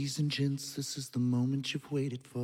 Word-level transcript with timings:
Ladies 0.00 0.18
and 0.18 0.30
gents, 0.30 0.72
this 0.72 0.96
is 0.96 1.10
the 1.10 1.18
moment 1.18 1.74
you've 1.74 1.92
waited 1.92 2.26
for. 2.26 2.40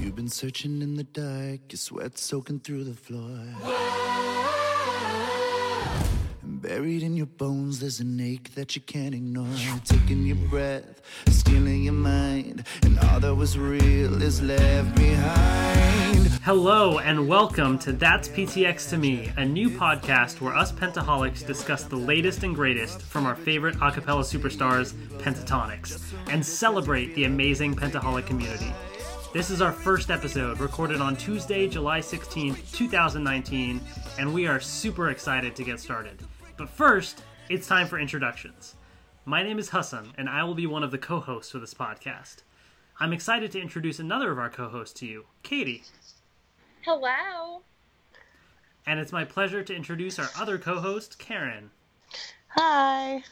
You've 0.00 0.16
been 0.16 0.30
searching 0.30 0.80
in 0.80 0.94
the 0.94 1.04
dark, 1.04 1.60
your 1.70 1.76
sweat 1.76 2.16
soaking 2.16 2.60
through 2.60 2.84
the 2.84 2.94
floor. 2.94 4.05
Buried 6.76 7.02
in 7.02 7.16
your 7.16 7.24
bones, 7.24 7.80
there's 7.80 8.00
an 8.00 8.20
ache 8.20 8.54
that 8.54 8.76
you 8.76 8.82
can't 8.82 9.14
ignore. 9.14 9.48
Taking 9.86 10.26
your 10.26 10.36
breath, 10.36 11.00
stealing 11.26 11.84
your 11.84 11.94
mind, 11.94 12.66
and 12.82 12.98
all 12.98 13.18
that 13.18 13.34
was 13.34 13.56
real 13.56 14.22
is 14.22 14.42
left 14.42 14.94
behind. 14.94 16.26
Hello 16.44 16.98
and 16.98 17.26
welcome 17.26 17.78
to 17.78 17.92
That's 17.92 18.28
PTX 18.28 18.90
to 18.90 18.98
Me, 18.98 19.32
a 19.38 19.44
new 19.46 19.70
podcast 19.70 20.42
where 20.42 20.54
us 20.54 20.70
Pentaholics 20.70 21.46
discuss 21.46 21.84
the 21.84 21.96
latest 21.96 22.42
and 22.42 22.54
greatest 22.54 23.00
from 23.00 23.24
our 23.24 23.36
favorite 23.36 23.76
a 23.80 23.90
cappella 23.90 24.22
superstars, 24.22 24.92
Pentatonix, 25.18 26.12
and 26.28 26.44
celebrate 26.44 27.14
the 27.14 27.24
amazing 27.24 27.74
Pentaholic 27.74 28.26
community. 28.26 28.70
This 29.32 29.48
is 29.48 29.62
our 29.62 29.72
first 29.72 30.10
episode, 30.10 30.60
recorded 30.60 31.00
on 31.00 31.16
Tuesday, 31.16 31.68
July 31.68 32.00
16th, 32.00 32.70
2019, 32.72 33.80
and 34.18 34.34
we 34.34 34.46
are 34.46 34.60
super 34.60 35.08
excited 35.08 35.56
to 35.56 35.64
get 35.64 35.80
started. 35.80 36.25
But 36.56 36.70
first, 36.70 37.22
it's 37.50 37.66
time 37.66 37.86
for 37.86 37.98
introductions. 37.98 38.76
My 39.26 39.42
name 39.42 39.58
is 39.58 39.68
Hassan, 39.70 40.12
and 40.16 40.28
I 40.28 40.42
will 40.44 40.54
be 40.54 40.66
one 40.66 40.82
of 40.82 40.90
the 40.90 40.96
co 40.98 41.20
hosts 41.20 41.52
for 41.52 41.58
this 41.58 41.74
podcast. 41.74 42.36
I'm 42.98 43.12
excited 43.12 43.52
to 43.52 43.60
introduce 43.60 43.98
another 43.98 44.32
of 44.32 44.38
our 44.38 44.48
co 44.48 44.68
hosts 44.68 44.98
to 45.00 45.06
you, 45.06 45.26
Katie. 45.42 45.82
Hello. 46.82 47.62
And 48.86 48.98
it's 48.98 49.12
my 49.12 49.24
pleasure 49.24 49.62
to 49.62 49.74
introduce 49.74 50.18
our 50.18 50.28
other 50.38 50.56
co 50.56 50.80
host, 50.80 51.18
Karen. 51.18 51.72
Hi. 52.48 53.22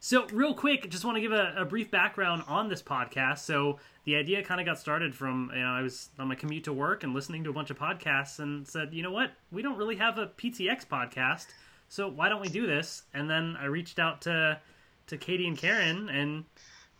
So, 0.00 0.26
real 0.26 0.54
quick, 0.54 0.90
just 0.90 1.06
want 1.06 1.16
to 1.16 1.22
give 1.22 1.32
a, 1.32 1.54
a 1.56 1.64
brief 1.64 1.90
background 1.90 2.42
on 2.46 2.68
this 2.68 2.82
podcast. 2.82 3.38
So, 3.38 3.78
the 4.04 4.16
idea 4.16 4.42
kind 4.42 4.60
of 4.60 4.66
got 4.66 4.78
started 4.78 5.14
from, 5.14 5.50
you 5.54 5.62
know, 5.62 5.70
I 5.70 5.80
was 5.80 6.10
on 6.18 6.28
my 6.28 6.34
commute 6.34 6.64
to 6.64 6.72
work 6.72 7.02
and 7.02 7.14
listening 7.14 7.44
to 7.44 7.50
a 7.50 7.52
bunch 7.52 7.70
of 7.70 7.78
podcasts 7.78 8.38
and 8.40 8.68
said, 8.68 8.92
you 8.92 9.02
know 9.02 9.10
what, 9.10 9.32
we 9.50 9.62
don't 9.62 9.76
really 9.76 9.96
have 9.96 10.18
a 10.18 10.26
PTX 10.26 10.86
podcast, 10.86 11.46
so 11.88 12.08
why 12.08 12.28
don't 12.28 12.40
we 12.40 12.48
do 12.48 12.66
this? 12.66 13.02
And 13.14 13.28
then 13.28 13.56
I 13.60 13.66
reached 13.66 13.98
out 13.98 14.22
to 14.22 14.60
to 15.08 15.16
Katie 15.16 15.48
and 15.48 15.56
Karen, 15.56 16.08
and 16.08 16.44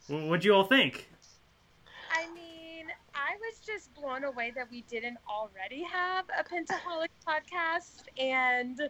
what'd 0.09 0.45
you 0.45 0.55
all 0.55 0.65
think? 0.65 1.11
I 2.11 2.27
mean, 2.33 2.87
I 3.15 3.37
was 3.39 3.59
just 3.65 3.95
blown 3.95 4.25
away 4.25 4.51
that 4.57 4.71
we 4.71 4.83
didn't 4.83 5.19
already 5.29 5.83
have 5.83 6.25
a 6.39 6.43
Pentaholic 6.43 7.09
podcast, 7.27 8.05
and 8.19 8.89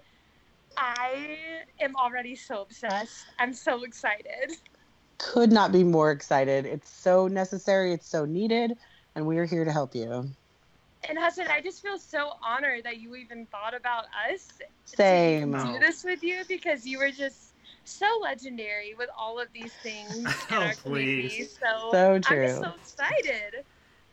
I 0.76 1.38
am 1.80 1.96
already 1.96 2.36
so 2.36 2.62
obsessed. 2.62 3.26
I'm 3.40 3.52
so 3.52 3.82
excited. 3.82 4.56
Could 5.18 5.50
not 5.50 5.72
be 5.72 5.82
more 5.82 6.12
excited. 6.12 6.64
It's 6.64 6.88
so 6.88 7.26
necessary, 7.26 7.92
it's 7.92 8.06
so 8.06 8.24
needed, 8.24 8.74
and 9.16 9.26
we 9.26 9.38
are 9.38 9.46
here 9.46 9.64
to 9.64 9.72
help 9.72 9.96
you. 9.96 10.30
And 11.08 11.18
Hassan, 11.18 11.46
I 11.48 11.60
just 11.60 11.82
feel 11.82 11.98
so 11.98 12.32
honored 12.42 12.84
that 12.84 12.98
you 12.98 13.14
even 13.14 13.46
thought 13.46 13.74
about 13.74 14.04
us 14.32 14.48
Same. 14.84 15.52
to 15.52 15.64
do 15.64 15.78
this 15.78 16.04
with 16.04 16.22
you 16.22 16.42
because 16.48 16.86
you 16.86 16.98
were 16.98 17.10
just 17.10 17.54
so 17.84 18.06
legendary 18.22 18.94
with 18.98 19.08
all 19.16 19.38
of 19.38 19.48
these 19.52 19.72
things 19.82 20.16
in 20.24 20.26
Oh, 20.50 20.56
our 20.62 20.74
community. 20.74 21.28
please. 21.28 21.58
So, 21.60 21.90
So 21.92 22.12
I'm 22.14 22.22
true. 22.22 22.48
so 22.48 22.72
excited. 22.80 23.64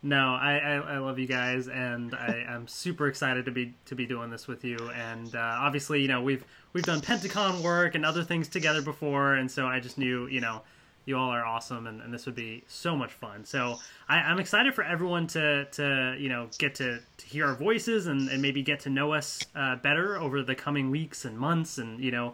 No, 0.03 0.35
I, 0.35 0.57
I, 0.57 0.73
I 0.75 0.97
love 0.99 1.17
you 1.17 1.25
guys, 1.25 1.67
and 1.67 2.13
I, 2.13 2.45
I'm 2.49 2.67
super 2.67 3.07
excited 3.07 3.45
to 3.45 3.51
be 3.51 3.73
to 3.85 3.95
be 3.95 4.05
doing 4.05 4.29
this 4.29 4.47
with 4.47 4.63
you. 4.63 4.77
And 4.95 5.35
uh, 5.35 5.39
obviously, 5.39 6.01
you 6.01 6.07
know, 6.07 6.21
we've 6.21 6.45
we've 6.73 6.83
done 6.83 7.01
Pentacon 7.01 7.63
work 7.63 7.95
and 7.95 8.05
other 8.05 8.23
things 8.23 8.47
together 8.47 8.83
before, 8.83 9.33
and 9.33 9.49
so 9.49 9.65
I 9.65 9.79
just 9.79 9.97
knew, 9.97 10.27
you 10.27 10.41
know, 10.41 10.61
you 11.05 11.17
all 11.17 11.29
are 11.29 11.45
awesome, 11.45 11.87
and, 11.87 12.01
and 12.01 12.13
this 12.13 12.25
would 12.25 12.35
be 12.35 12.63
so 12.67 12.95
much 12.95 13.13
fun. 13.13 13.45
So 13.45 13.79
I, 14.09 14.17
I'm 14.17 14.39
excited 14.39 14.73
for 14.73 14.83
everyone 14.83 15.27
to 15.27 15.65
to 15.65 16.15
you 16.19 16.29
know 16.29 16.49
get 16.57 16.75
to, 16.75 16.99
to 17.17 17.25
hear 17.25 17.45
our 17.47 17.55
voices 17.55 18.07
and, 18.07 18.29
and 18.29 18.41
maybe 18.41 18.61
get 18.63 18.79
to 18.81 18.89
know 18.89 19.13
us 19.13 19.39
uh, 19.55 19.75
better 19.77 20.17
over 20.17 20.41
the 20.41 20.55
coming 20.55 20.91
weeks 20.91 21.25
and 21.25 21.37
months, 21.37 21.77
and 21.77 21.99
you 21.99 22.11
know. 22.11 22.33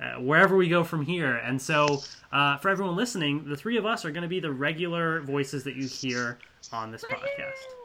Uh, 0.00 0.20
wherever 0.20 0.56
we 0.56 0.68
go 0.68 0.82
from 0.82 1.04
here. 1.04 1.36
And 1.36 1.62
so, 1.62 2.02
uh, 2.32 2.56
for 2.56 2.70
everyone 2.70 2.96
listening, 2.96 3.44
the 3.48 3.56
three 3.56 3.76
of 3.76 3.86
us 3.86 4.04
are 4.04 4.10
going 4.10 4.22
to 4.22 4.28
be 4.28 4.40
the 4.40 4.50
regular 4.50 5.20
voices 5.20 5.62
that 5.62 5.76
you 5.76 5.86
hear 5.86 6.38
on 6.72 6.90
this 6.90 7.04
podcast. 7.04 7.81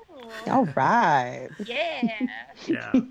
All 0.48 0.66
right. 0.76 1.50
Yeah. 1.66 2.28
Yeah. 2.66 2.92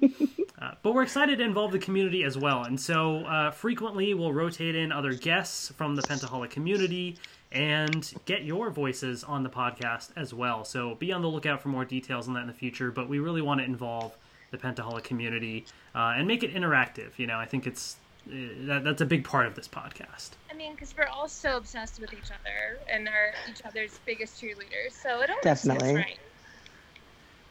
Uh, 0.59 0.71
but 0.83 0.95
we're 0.95 1.03
excited 1.03 1.37
to 1.37 1.45
involve 1.45 1.71
the 1.71 1.79
community 1.79 2.25
as 2.25 2.39
well. 2.39 2.65
And 2.65 2.81
so 2.81 3.19
uh, 3.19 3.51
frequently 3.51 4.15
we'll 4.15 4.33
rotate 4.33 4.75
in 4.75 4.91
other 4.91 5.13
guests 5.13 5.71
from 5.77 5.97
the 5.97 6.01
Pentaholic 6.03 6.49
community 6.49 7.19
and 7.53 8.11
get 8.25 8.43
your 8.45 8.71
voices 8.71 9.23
on 9.23 9.43
the 9.43 9.51
podcast 9.51 10.13
as 10.17 10.33
well. 10.33 10.65
So 10.65 10.95
be 10.95 11.13
on 11.13 11.21
the 11.21 11.29
lookout 11.29 11.61
for 11.61 11.69
more 11.69 11.85
details 11.85 12.27
on 12.27 12.33
that 12.35 12.41
in 12.41 12.47
the 12.47 12.55
future. 12.55 12.91
But 12.91 13.07
we 13.07 13.19
really 13.19 13.43
want 13.43 13.61
to 13.61 13.65
involve 13.65 14.17
the 14.51 14.57
Pentaholic 14.57 15.05
community 15.05 15.67
uh, 15.95 16.15
and 16.17 16.27
make 16.27 16.43
it 16.43 16.55
interactive. 16.55 17.11
You 17.19 17.27
know, 17.27 17.39
I 17.39 17.45
think 17.45 17.67
it's 17.67 17.97
uh, 18.27 18.35
that, 18.67 18.85
that's 18.85 19.03
a 19.03 19.07
big 19.07 19.25
part 19.25 19.47
of 19.47 19.55
this 19.55 19.69
podcast. 19.69 20.31
I 20.51 20.55
mean, 20.55 20.73
because 20.73 20.95
we're 20.97 21.07
all 21.07 21.29
so 21.29 21.57
obsessed 21.57 22.01
with 22.01 22.13
each 22.13 22.31
other 22.31 22.79
and 22.91 23.09
are 23.09 23.33
each 23.51 23.63
other's 23.65 24.01
biggest 24.05 24.41
cheerleaders. 24.41 24.93
So 24.93 25.21
it 25.21 25.31
all 25.31 25.37
Definitely. 25.43 25.95
makes 25.95 26.07
right? 26.09 26.19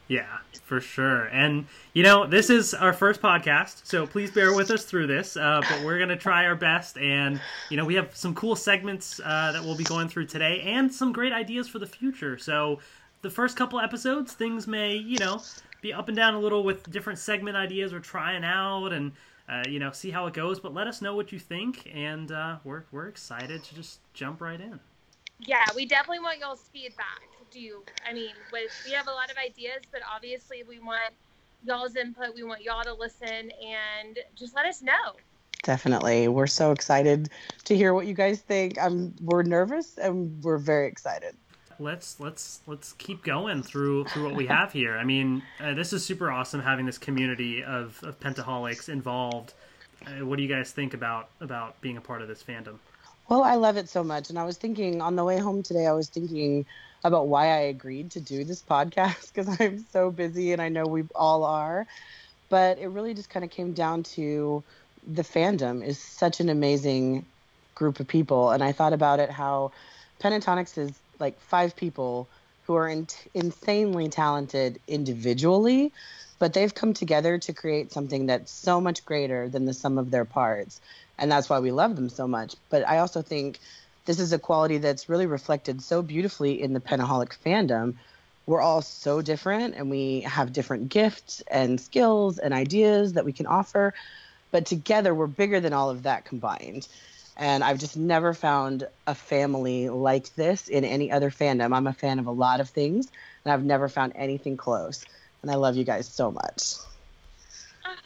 Yeah, 0.08 0.38
for 0.62 0.80
sure. 0.80 1.24
And, 1.26 1.66
you 1.92 2.04
know, 2.04 2.26
this 2.26 2.48
is 2.48 2.74
our 2.74 2.92
first 2.92 3.20
podcast, 3.20 3.84
so 3.84 4.06
please 4.06 4.30
bear 4.30 4.54
with 4.54 4.70
us 4.70 4.84
through 4.84 5.08
this. 5.08 5.36
Uh, 5.36 5.60
but 5.68 5.84
we're 5.84 5.98
going 5.98 6.10
to 6.10 6.16
try 6.16 6.46
our 6.46 6.54
best. 6.54 6.96
And, 6.96 7.40
you 7.70 7.76
know, 7.76 7.84
we 7.84 7.94
have 7.96 8.14
some 8.14 8.34
cool 8.34 8.54
segments 8.54 9.20
uh, 9.24 9.50
that 9.52 9.62
we'll 9.64 9.76
be 9.76 9.84
going 9.84 10.08
through 10.08 10.26
today 10.26 10.62
and 10.62 10.92
some 10.92 11.12
great 11.12 11.32
ideas 11.32 11.68
for 11.68 11.80
the 11.80 11.86
future. 11.86 12.38
So, 12.38 12.80
the 13.22 13.30
first 13.30 13.56
couple 13.56 13.80
episodes, 13.80 14.34
things 14.34 14.68
may, 14.68 14.94
you 14.94 15.18
know, 15.18 15.42
be 15.80 15.92
up 15.92 16.06
and 16.06 16.16
down 16.16 16.34
a 16.34 16.38
little 16.38 16.62
with 16.62 16.88
different 16.92 17.18
segment 17.18 17.56
ideas 17.56 17.92
we're 17.92 17.98
trying 17.98 18.44
out 18.44 18.92
and, 18.92 19.10
uh, 19.48 19.64
you 19.68 19.80
know, 19.80 19.90
see 19.90 20.10
how 20.10 20.26
it 20.26 20.34
goes. 20.34 20.60
But 20.60 20.72
let 20.74 20.86
us 20.86 21.02
know 21.02 21.16
what 21.16 21.32
you 21.32 21.40
think. 21.40 21.90
And 21.92 22.30
uh, 22.30 22.58
we're, 22.62 22.84
we're 22.92 23.08
excited 23.08 23.64
to 23.64 23.74
just 23.74 23.98
jump 24.14 24.40
right 24.40 24.60
in. 24.60 24.78
Yeah, 25.40 25.64
we 25.74 25.86
definitely 25.86 26.20
want 26.20 26.38
y'all's 26.38 26.68
feedback. 26.72 27.22
Do 27.56 27.62
you? 27.62 27.84
I 28.06 28.12
mean, 28.12 28.34
with 28.52 28.70
we 28.84 28.92
have 28.92 29.06
a 29.06 29.10
lot 29.10 29.30
of 29.30 29.38
ideas, 29.38 29.80
but 29.90 30.02
obviously 30.14 30.62
we 30.68 30.78
want 30.78 31.14
y'all's 31.64 31.96
input. 31.96 32.34
We 32.34 32.42
want 32.42 32.62
y'all 32.62 32.84
to 32.84 32.92
listen 32.92 33.50
and 33.64 34.18
just 34.34 34.54
let 34.54 34.66
us 34.66 34.82
know. 34.82 35.14
Definitely. 35.62 36.28
We're 36.28 36.48
so 36.48 36.70
excited 36.70 37.30
to 37.64 37.74
hear 37.74 37.94
what 37.94 38.06
you 38.06 38.12
guys 38.12 38.42
think. 38.42 38.78
I'm 38.78 39.14
we're 39.22 39.42
nervous 39.42 39.96
and 39.96 40.44
we're 40.44 40.58
very 40.58 40.86
excited. 40.86 41.34
let's 41.78 42.20
let's 42.20 42.60
let's 42.66 42.92
keep 42.92 43.24
going 43.24 43.62
through 43.62 44.04
through 44.04 44.24
what 44.24 44.34
we 44.34 44.46
have 44.48 44.70
here. 44.70 44.98
I 44.98 45.04
mean, 45.04 45.42
uh, 45.58 45.72
this 45.72 45.94
is 45.94 46.04
super 46.04 46.30
awesome 46.30 46.60
having 46.60 46.84
this 46.84 46.98
community 46.98 47.64
of, 47.64 47.98
of 48.02 48.20
pentaholics 48.20 48.90
involved. 48.90 49.54
Uh, 50.06 50.26
what 50.26 50.36
do 50.36 50.42
you 50.42 50.48
guys 50.54 50.72
think 50.72 50.92
about 50.92 51.30
about 51.40 51.80
being 51.80 51.96
a 51.96 52.02
part 52.02 52.20
of 52.20 52.28
this 52.28 52.42
fandom? 52.42 52.76
Well, 53.30 53.42
I 53.42 53.54
love 53.54 53.78
it 53.78 53.88
so 53.88 54.04
much. 54.04 54.28
And 54.28 54.38
I 54.38 54.44
was 54.44 54.58
thinking 54.58 55.00
on 55.00 55.16
the 55.16 55.24
way 55.24 55.38
home 55.38 55.62
today, 55.62 55.86
I 55.86 55.92
was 55.92 56.10
thinking 56.10 56.66
about 57.06 57.28
why 57.28 57.46
I 57.46 57.60
agreed 57.60 58.12
to 58.12 58.20
do 58.20 58.44
this 58.44 58.62
podcast 58.62 59.32
because 59.32 59.56
I'm 59.60 59.78
so 59.90 60.10
busy 60.10 60.52
and 60.52 60.62
I 60.62 60.68
know 60.68 60.86
we 60.86 61.04
all 61.14 61.44
are. 61.44 61.86
But 62.48 62.78
it 62.78 62.88
really 62.88 63.14
just 63.14 63.30
kind 63.30 63.44
of 63.44 63.50
came 63.50 63.72
down 63.74 64.04
to 64.14 64.64
the 65.06 65.22
fandom 65.22 65.84
is 65.84 66.00
such 66.00 66.40
an 66.40 66.48
amazing 66.48 67.26
group 67.74 68.00
of 68.00 68.08
people. 68.08 68.50
And 68.50 68.62
I 68.62 68.72
thought 68.72 68.92
about 68.92 69.20
it 69.20 69.30
how 69.30 69.72
Pentatonix 70.22 70.78
is 70.78 71.00
like 71.18 71.40
five 71.40 71.76
people 71.76 72.30
who 72.62 72.74
are 72.74 72.88
in- 72.88 73.08
insanely 73.34 74.08
talented 74.08 74.80
individually, 74.88 75.92
but 76.38 76.52
they've 76.52 76.74
come 76.74 76.94
together 76.94 77.38
to 77.38 77.52
create 77.52 77.92
something 77.92 78.26
that's 78.26 78.52
so 78.52 78.80
much 78.80 79.04
greater 79.04 79.48
than 79.48 79.64
the 79.64 79.74
sum 79.74 79.98
of 79.98 80.10
their 80.10 80.24
parts 80.24 80.80
and 81.18 81.30
that's 81.30 81.48
why 81.48 81.58
we 81.60 81.72
love 81.72 81.96
them 81.96 82.08
so 82.08 82.26
much. 82.28 82.56
But 82.68 82.86
I 82.86 82.98
also 82.98 83.22
think 83.22 83.58
this 84.06 84.20
is 84.20 84.32
a 84.32 84.38
quality 84.38 84.78
that's 84.78 85.08
really 85.08 85.26
reflected 85.26 85.82
so 85.82 86.00
beautifully 86.00 86.62
in 86.62 86.72
the 86.72 86.80
Pentaholic 86.80 87.36
fandom. 87.44 87.96
We're 88.46 88.60
all 88.60 88.80
so 88.80 89.20
different 89.20 89.74
and 89.74 89.90
we 89.90 90.20
have 90.20 90.52
different 90.52 90.88
gifts 90.88 91.42
and 91.50 91.80
skills 91.80 92.38
and 92.38 92.54
ideas 92.54 93.14
that 93.14 93.24
we 93.24 93.32
can 93.32 93.46
offer, 93.46 93.92
but 94.52 94.64
together 94.64 95.12
we're 95.14 95.26
bigger 95.26 95.60
than 95.60 95.72
all 95.72 95.90
of 95.90 96.04
that 96.04 96.24
combined. 96.24 96.86
And 97.36 97.62
I've 97.62 97.78
just 97.78 97.96
never 97.96 98.32
found 98.32 98.86
a 99.06 99.14
family 99.14 99.90
like 99.90 100.34
this 100.36 100.68
in 100.68 100.84
any 100.84 101.10
other 101.12 101.30
fandom. 101.30 101.76
I'm 101.76 101.86
a 101.86 101.92
fan 101.92 102.18
of 102.18 102.26
a 102.26 102.30
lot 102.30 102.60
of 102.60 102.70
things, 102.70 103.08
and 103.44 103.52
I've 103.52 103.64
never 103.64 103.90
found 103.90 104.12
anything 104.16 104.56
close. 104.56 105.04
And 105.42 105.50
I 105.50 105.56
love 105.56 105.76
you 105.76 105.84
guys 105.84 106.08
so 106.08 106.30
much. 106.30 106.76
Ah, 107.84 107.96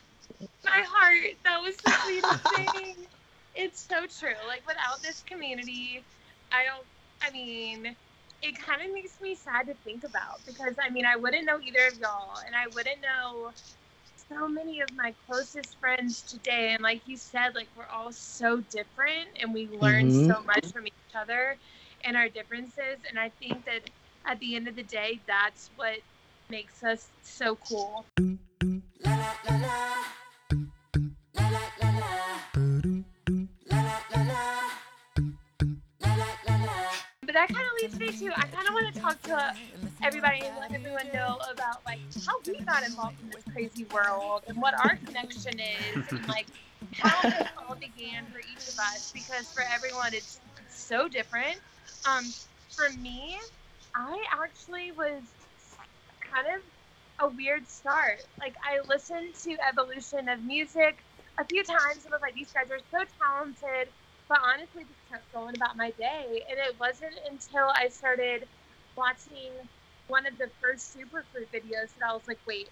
my 0.64 0.85
heart. 0.85 1.37
That 1.44 1.62
was 1.62 1.76
the 1.76 1.91
sweetest 1.93 2.75
thing. 2.75 3.06
It's 3.60 3.86
so 3.86 4.06
true. 4.06 4.36
Like 4.48 4.66
without 4.66 5.02
this 5.02 5.22
community, 5.22 6.04
I 6.52 6.64
don't. 6.64 6.86
I 7.22 7.30
mean, 7.30 7.96
it 8.42 8.58
kind 8.58 8.82
of 8.82 8.92
makes 8.92 9.20
me 9.20 9.34
sad 9.34 9.66
to 9.66 9.74
think 9.84 10.04
about 10.04 10.40
because 10.46 10.74
I 10.82 10.90
mean 10.90 11.04
I 11.06 11.16
wouldn't 11.16 11.44
know 11.44 11.60
either 11.60 11.86
of 11.88 11.98
y'all, 11.98 12.38
and 12.46 12.56
I 12.56 12.68
wouldn't 12.74 13.02
know 13.02 13.52
so 14.30 14.48
many 14.48 14.80
of 14.80 14.88
my 14.96 15.14
closest 15.26 15.78
friends 15.78 16.22
today, 16.22 16.72
and 16.74 16.82
like 16.82 17.02
you 17.06 17.16
said, 17.16 17.54
like 17.54 17.68
we're 17.76 17.86
all 17.86 18.12
so 18.12 18.60
different, 18.60 19.28
and 19.40 19.52
we 19.54 19.68
learn 19.68 20.06
Mhm. 20.06 20.26
so 20.28 20.42
much 20.42 20.66
from 20.72 20.86
each 20.86 21.14
other 21.14 21.58
and 22.04 22.16
our 22.16 22.28
differences. 22.28 22.98
And 23.08 23.18
I 23.18 23.30
think 23.40 23.64
that 23.66 23.82
at 24.26 24.38
the 24.40 24.56
end 24.56 24.68
of 24.68 24.76
the 24.76 24.84
day, 24.84 25.20
that's 25.26 25.70
what 25.76 25.98
makes 26.50 26.82
us 26.82 27.10
so 27.22 27.56
cool. 27.56 28.06
But 29.04 30.19
that 37.40 37.48
kind 37.48 37.66
of 37.66 37.72
leads 37.81 37.98
me 37.98 38.28
to 38.28 38.34
I 38.38 38.46
kind 38.48 38.69
of 38.69 38.75
want 38.75 38.94
to 38.94 39.00
talk 39.00 39.22
to 39.22 39.54
everybody 40.02 40.40
and 40.40 40.58
let 40.58 40.75
everyone 40.75 41.06
know 41.10 41.38
about 41.50 41.78
like 41.87 42.00
how 42.26 42.34
we 42.46 42.60
got 42.60 42.84
involved 42.84 43.16
in 43.22 43.31
this 43.31 43.44
crazy 43.50 43.87
world 43.87 44.44
and 44.46 44.60
what 44.60 44.75
our 44.75 44.96
connection 44.96 45.58
is 45.58 46.12
and 46.12 46.28
like 46.28 46.48
how 46.92 47.28
it 47.28 47.48
all 47.56 47.76
began 47.76 48.26
for 48.26 48.40
each 48.40 48.69
of 48.69 48.78
us 48.78 49.10
because 49.12 49.50
for 49.52 49.62
everyone 49.72 50.12
it's 50.12 50.38
so 50.69 51.08
different. 51.08 51.58
Um, 52.06 52.25
for 52.76 52.90
me, 53.00 53.38
I 53.94 54.22
actually 54.44 54.93
was 54.93 55.22
kind 56.31 56.46
of 56.46 57.26
a 57.26 57.34
weird 57.34 57.66
start. 57.66 58.20
Like 58.38 58.54
I 58.62 58.86
listened 58.86 59.34
to 59.44 59.56
Evolution 59.66 60.28
of 60.28 60.43
Music 60.44 60.98
a 61.38 61.44
few 61.46 61.64
times 61.64 62.04
and 62.04 62.12
was 62.12 62.20
like, 62.20 62.34
these 62.34 62.52
guys 62.52 62.70
are 62.70 62.81
so 62.90 63.04
talented. 63.19 63.88
But 64.31 64.41
honestly, 64.44 64.85
just 64.87 65.00
kept 65.12 65.32
going 65.35 65.56
about 65.56 65.77
my 65.79 65.93
day. 65.93 66.44
And 66.50 66.61
it 66.61 66.79
wasn't 66.81 67.17
until 67.31 67.69
I 67.77 67.91
started 67.91 68.49
watching 68.97 69.59
one 70.09 70.27
of 70.27 70.38
the 70.38 70.50
first 70.62 70.97
Superfruit 70.97 71.50
videos 71.55 71.94
that 71.97 72.09
I 72.09 72.15
was 72.15 72.25
like, 72.29 72.41
wait, 72.47 72.71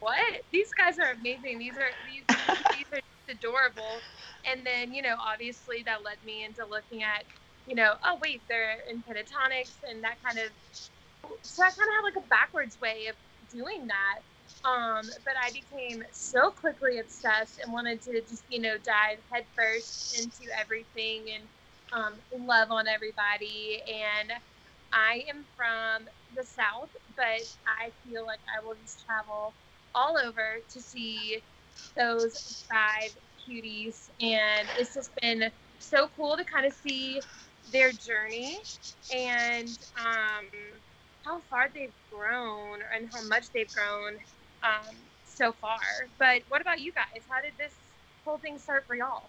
what? 0.00 0.42
These 0.52 0.70
guys 0.78 0.98
are 1.00 1.12
amazing. 1.12 1.58
These 1.60 1.78
are 1.78 1.90
these 2.04 2.26
these 2.72 2.86
are 2.92 3.00
just 3.28 3.38
adorable. 3.38 4.06
And 4.46 4.66
then, 4.66 4.94
you 4.94 5.02
know, 5.02 5.16
obviously 5.20 5.84
that 5.86 6.04
led 6.04 6.22
me 6.24 6.44
into 6.44 6.66
looking 6.66 7.04
at, 7.04 7.26
you 7.66 7.76
know, 7.76 7.94
oh 8.04 8.18
wait, 8.22 8.44
they're 8.48 8.78
in 8.90 9.04
pentatonix 9.04 9.78
and 9.84 10.04
that 10.04 10.18
kind 10.24 10.38
of 10.40 10.52
so 11.44 11.64
I 11.64 11.68
kind 11.70 11.88
of 11.88 11.94
had 11.96 12.02
like 12.04 12.24
a 12.24 12.28
backwards 12.28 12.78
way 12.80 13.08
of 13.08 13.16
doing 13.50 13.88
that. 13.88 14.20
Um, 14.64 15.02
but 15.24 15.34
I 15.42 15.50
became 15.52 16.04
so 16.12 16.50
quickly 16.50 16.98
obsessed 16.98 17.60
and 17.62 17.72
wanted 17.72 18.00
to 18.02 18.20
just, 18.22 18.44
you 18.48 18.60
know, 18.60 18.76
dive 18.78 19.18
headfirst 19.30 20.18
into 20.18 20.52
everything 20.58 21.26
and 21.34 21.48
um, 21.92 22.14
love 22.46 22.70
on 22.70 22.88
everybody. 22.88 23.82
And 23.86 24.32
I 24.92 25.24
am 25.28 25.44
from 25.56 26.08
the 26.34 26.44
South, 26.44 26.90
but 27.16 27.40
I 27.66 27.92
feel 28.04 28.26
like 28.26 28.40
I 28.56 28.64
will 28.64 28.76
just 28.76 29.04
travel 29.04 29.54
all 29.94 30.18
over 30.18 30.60
to 30.70 30.80
see 30.80 31.42
those 31.96 32.66
five 32.72 33.10
cuties. 33.48 34.10
And 34.20 34.68
it's 34.78 34.94
just 34.94 35.10
been 35.20 35.50
so 35.78 36.08
cool 36.16 36.36
to 36.36 36.44
kind 36.44 36.66
of 36.66 36.72
see 36.72 37.20
their 37.72 37.92
journey 37.92 38.58
and 39.14 39.68
um, 39.98 40.48
how 41.24 41.40
far 41.50 41.70
they've 41.74 41.94
grown 42.10 42.80
and 42.94 43.08
how 43.12 43.22
much 43.28 43.50
they've 43.54 43.70
grown 43.72 44.18
um, 44.64 44.94
so 45.26 45.52
far. 45.52 45.78
But 46.18 46.42
what 46.48 46.60
about 46.60 46.80
you 46.80 46.92
guys? 46.92 47.22
How 47.28 47.40
did 47.40 47.52
this 47.58 47.72
whole 48.24 48.38
thing 48.38 48.58
start 48.58 48.84
for 48.86 48.94
y'all? 48.94 49.24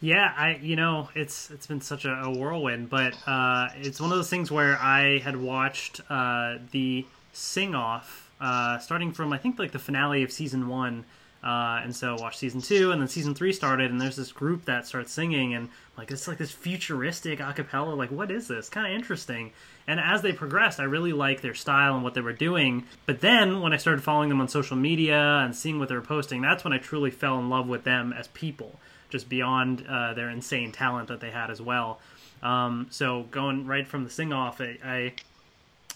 Yeah, 0.00 0.32
I 0.36 0.58
you 0.62 0.76
know 0.76 1.10
it's 1.14 1.50
it's 1.50 1.66
been 1.66 1.82
such 1.82 2.06
a, 2.06 2.12
a 2.12 2.30
whirlwind, 2.30 2.88
but 2.88 3.14
uh, 3.26 3.68
it's 3.76 4.00
one 4.00 4.10
of 4.10 4.16
those 4.16 4.30
things 4.30 4.50
where 4.50 4.78
I 4.78 5.18
had 5.18 5.36
watched 5.36 6.00
uh, 6.08 6.56
the 6.70 7.04
sing 7.32 7.74
off 7.74 8.30
uh, 8.40 8.78
starting 8.78 9.12
from 9.12 9.32
I 9.32 9.38
think 9.38 9.58
like 9.58 9.72
the 9.72 9.78
finale 9.78 10.22
of 10.22 10.32
season 10.32 10.68
one, 10.68 11.04
uh, 11.42 11.80
and 11.82 11.96
so 11.96 12.16
watched 12.16 12.38
season 12.38 12.60
two, 12.60 12.92
and 12.92 13.00
then 13.00 13.08
season 13.08 13.34
three 13.34 13.52
started, 13.52 13.90
and 13.90 14.00
there's 14.00 14.16
this 14.16 14.32
group 14.32 14.66
that 14.66 14.86
starts 14.86 15.12
singing, 15.12 15.54
and 15.54 15.70
like 15.96 16.10
it's 16.10 16.28
like 16.28 16.38
this 16.38 16.50
futuristic 16.50 17.40
a 17.40 17.52
cappella, 17.52 17.94
like 17.94 18.10
what 18.10 18.30
is 18.30 18.46
this? 18.46 18.68
Kind 18.68 18.86
of 18.86 18.92
interesting. 18.92 19.52
And 19.86 19.98
as 19.98 20.22
they 20.22 20.32
progressed, 20.32 20.78
I 20.78 20.84
really 20.84 21.12
liked 21.12 21.42
their 21.42 21.54
style 21.54 21.94
and 21.94 22.04
what 22.04 22.14
they 22.14 22.20
were 22.20 22.32
doing. 22.32 22.84
But 23.06 23.20
then 23.20 23.60
when 23.60 23.72
I 23.72 23.78
started 23.78 24.04
following 24.04 24.28
them 24.28 24.40
on 24.40 24.48
social 24.48 24.76
media 24.76 25.18
and 25.18 25.56
seeing 25.56 25.78
what 25.78 25.88
they 25.88 25.94
were 25.94 26.02
posting, 26.02 26.42
that's 26.42 26.62
when 26.62 26.72
I 26.72 26.78
truly 26.78 27.10
fell 27.10 27.38
in 27.38 27.48
love 27.48 27.66
with 27.66 27.84
them 27.84 28.12
as 28.12 28.28
people 28.28 28.78
just 29.08 29.28
beyond 29.28 29.84
uh, 29.88 30.14
their 30.14 30.30
insane 30.30 30.72
talent 30.72 31.08
that 31.08 31.20
they 31.20 31.30
had 31.30 31.50
as 31.50 31.60
well. 31.60 32.00
Um, 32.42 32.86
so 32.90 33.24
going 33.30 33.66
right 33.66 33.86
from 33.86 34.04
the 34.04 34.10
sing 34.10 34.32
off, 34.32 34.60
I, 34.60 34.78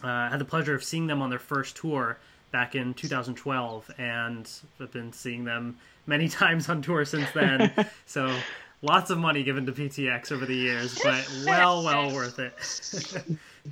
I 0.02 0.06
uh, 0.06 0.31
had 0.31 0.41
the 0.41 0.44
pleasure 0.44 0.75
of 0.75 0.82
seeing 0.82 1.06
them 1.06 1.23
on 1.23 1.31
their 1.31 1.38
first 1.38 1.76
tour 1.76 2.19
back 2.55 2.77
in 2.77 2.95
2012, 2.95 3.91
and 3.99 4.49
I've 4.81 4.93
been 4.93 5.12
seeing 5.12 5.43
them 5.45 5.77
many 6.06 6.29
times 6.41 6.69
on 6.69 6.83
tour 6.83 7.05
since 7.05 7.29
then. 7.33 7.73
so 8.06 8.33
lots 8.81 9.11
of 9.11 9.19
money 9.19 9.43
given 9.43 9.67
to 9.67 9.73
PTX 9.73 10.31
over 10.31 10.47
the 10.47 10.55
years, 10.55 10.97
but 11.03 11.29
well, 11.45 11.83
well 11.83 12.15
worth 12.15 12.39
it. 12.39 12.55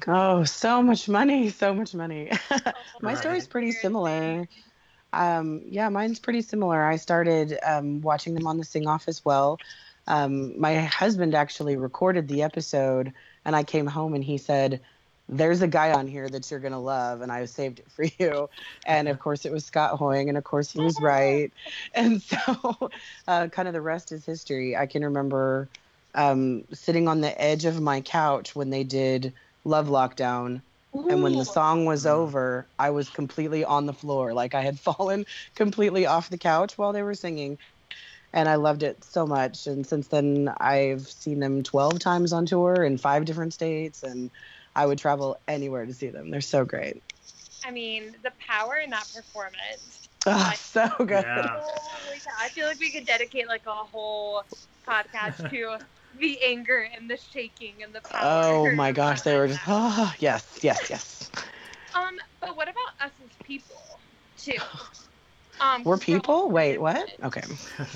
Oh, 0.09 0.43
so 0.43 0.83
much 0.83 1.09
money, 1.09 1.49
so 1.49 1.73
much 1.73 1.95
money. 1.95 2.33
My 3.01 3.13
Right. 3.13 3.19
story's 3.19 3.47
pretty 3.47 3.71
similar. 3.71 4.49
Um, 5.13 5.63
yeah, 5.67 5.89
mine's 5.89 6.19
pretty 6.19 6.43
similar. 6.43 6.85
I 6.85 6.97
started 6.97 7.57
um, 7.65 8.01
watching 8.01 8.35
them 8.35 8.49
on 8.49 8.59
the 8.59 8.65
Sing 8.65 8.89
Off 8.89 9.07
as 9.07 9.25
well. 9.25 9.61
Um, 10.09 10.59
my 10.59 10.81
husband 10.81 11.37
actually 11.37 11.77
recorded 11.77 12.27
the 12.27 12.43
episode, 12.43 13.13
and 13.45 13.55
I 13.55 13.63
came 13.63 13.87
home 13.87 14.15
and 14.15 14.25
he 14.25 14.39
said, 14.39 14.81
"There's 15.33 15.63
a 15.63 15.69
guy 15.69 15.93
on 15.93 16.07
here 16.07 16.29
that 16.29 16.51
you're 16.51 16.61
gonna 16.61 16.81
love," 16.81 17.21
and 17.21 17.33
I 17.33 17.45
saved 17.47 17.81
it 17.81 17.91
for 17.91 18.05
you. 18.19 18.49
And 18.87 19.09
of 19.09 19.19
course, 19.19 19.45
it 19.45 19.53
was 19.53 19.65
Scott 19.65 19.99
Hoying, 19.99 20.29
and 20.29 20.39
of 20.39 20.45
course, 20.45 20.71
he 20.71 20.81
was 20.81 21.01
right. 21.01 21.53
And 21.95 22.23
so, 22.23 22.91
uh, 23.29 23.49
kind 23.49 23.69
of 23.69 23.75
the 23.75 23.81
rest 23.83 24.13
is 24.13 24.25
history. 24.25 24.77
I 24.77 24.87
can 24.87 25.05
remember 25.05 25.69
um, 26.15 26.65
sitting 26.73 27.09
on 27.09 27.21
the 27.21 27.41
edge 27.41 27.65
of 27.65 27.81
my 27.81 28.01
couch 28.01 28.55
when 28.55 28.71
they 28.71 28.85
did 28.85 29.35
Love 29.65 29.89
Lockdown 29.89 30.63
and 30.95 31.23
when 31.23 31.37
the 31.37 31.45
song 31.45 31.87
was 31.87 32.07
over, 32.07 32.69
I 32.79 32.91
was 32.91 33.09
completely 33.09 33.65
on 33.65 33.87
the 33.87 33.93
floor. 33.93 34.35
Like 34.35 34.55
I 34.55 34.61
had 34.61 34.79
fallen 34.99 35.25
completely 35.55 36.07
off 36.07 36.31
the 36.31 36.39
couch 36.39 36.77
while 36.77 36.93
they 36.93 37.03
were 37.03 37.15
singing. 37.15 37.59
And 38.35 38.49
I 38.49 38.55
loved 38.55 38.83
it 38.83 39.05
so 39.05 39.27
much. 39.27 39.67
And 39.67 39.87
since 39.87 40.09
then, 40.09 40.51
I've 40.59 41.07
seen 41.07 41.41
them 41.41 41.63
12 41.63 41.99
times 41.99 42.33
on 42.33 42.47
tour 42.47 42.83
in 42.83 42.97
five 42.97 43.25
different 43.27 43.53
states. 43.53 44.03
And 44.03 44.31
I 44.75 44.87
would 44.87 44.99
travel 44.99 45.39
anywhere 45.49 45.87
to 45.87 45.93
see 45.93 46.09
them. 46.09 46.31
They're 46.31 46.41
so 46.41 46.65
great. 46.65 47.03
I 47.65 47.71
mean, 47.71 48.17
the 48.23 48.33
power 48.47 48.77
in 48.77 48.91
that 48.91 49.09
performance. 49.15 50.09
Oh, 50.27 50.53
so 50.57 50.89
good. 50.99 51.25
Yeah. 51.25 51.61
I 52.39 52.49
feel 52.49 52.67
like 52.67 52.81
we 52.81 52.91
could 52.91 53.07
dedicate 53.07 53.49
like 53.49 53.67
a 53.67 53.71
whole 53.73 54.45
podcast 54.87 55.51
to 55.51 55.79
the 56.19 56.39
anger 56.45 56.89
and 56.97 57.09
the 57.09 57.17
shaking 57.33 57.83
and 57.83 57.93
the 57.93 58.01
power. 58.01 58.21
Oh 58.23 58.75
my 58.75 58.93
gosh, 58.93 59.23
they 59.23 59.37
were 59.37 59.49
just, 59.49 59.61
oh, 59.67 60.13
yes, 60.19 60.59
yes, 60.63 60.91
yes. 60.91 61.31
Um, 61.95 62.19
but 62.41 62.57
what 62.57 62.69
about 62.69 63.07
us 63.07 63.13
as 63.25 63.47
people, 63.47 63.77
too? 64.39 64.53
Um, 65.61 65.85
We're 65.85 65.97
so- 65.99 66.03
people? 66.05 66.51
Wait, 66.51 66.79
what? 66.79 67.09
Okay. 67.23 67.43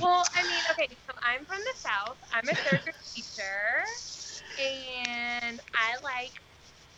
Well, 0.00 0.22
I 0.36 0.42
mean, 0.42 0.52
okay, 0.72 0.88
so 1.08 1.14
I'm 1.20 1.44
from 1.46 1.58
the 1.58 1.72
South. 1.74 2.16
I'm 2.32 2.46
a 2.48 2.54
third 2.54 2.82
grade 2.84 2.94
teacher, 3.12 3.82
and 4.62 5.58
I 5.74 5.96
like. 6.04 6.32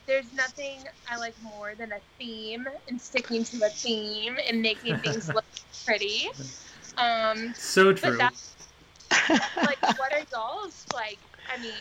There's 0.09 0.33
nothing 0.33 0.85
I 1.07 1.19
like 1.19 1.35
more 1.43 1.75
than 1.77 1.93
a 1.93 1.99
theme 2.19 2.67
and 2.89 2.99
sticking 2.99 3.45
to 3.45 3.67
a 3.67 3.69
theme 3.69 4.39
and 4.49 4.63
making 4.63 4.97
things 5.01 5.29
look 5.35 5.45
pretty. 5.85 6.31
Um, 6.97 7.53
so 7.55 7.93
true. 7.93 8.17
that's 8.17 8.57
like, 9.11 9.83
what 9.99 10.11
are 10.15 10.25
y'all's 10.33 10.87
like? 10.95 11.19
I 11.55 11.61
mean, 11.61 11.73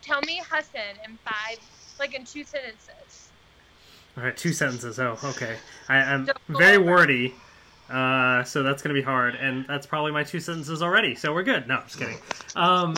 tell 0.00 0.22
me 0.22 0.40
Hassan 0.50 0.96
in 1.06 1.18
five, 1.18 1.58
like 1.98 2.14
in 2.14 2.24
two 2.24 2.44
sentences. 2.44 3.28
All 4.16 4.24
right, 4.24 4.34
two 4.34 4.54
sentences. 4.54 4.98
Oh, 4.98 5.18
okay. 5.22 5.56
I, 5.90 5.98
I'm 5.98 6.30
very 6.48 6.78
wordy, 6.78 7.34
uh, 7.90 8.42
so 8.42 8.62
that's 8.62 8.80
going 8.82 8.94
to 8.94 8.98
be 8.98 9.04
hard, 9.04 9.34
and 9.34 9.66
that's 9.66 9.86
probably 9.86 10.12
my 10.12 10.24
two 10.24 10.40
sentences 10.40 10.80
already. 10.80 11.14
So 11.14 11.34
we're 11.34 11.42
good. 11.42 11.68
No, 11.68 11.76
I'm 11.76 11.82
just 11.84 11.98
kidding. 11.98 12.18
Um, 12.56 12.94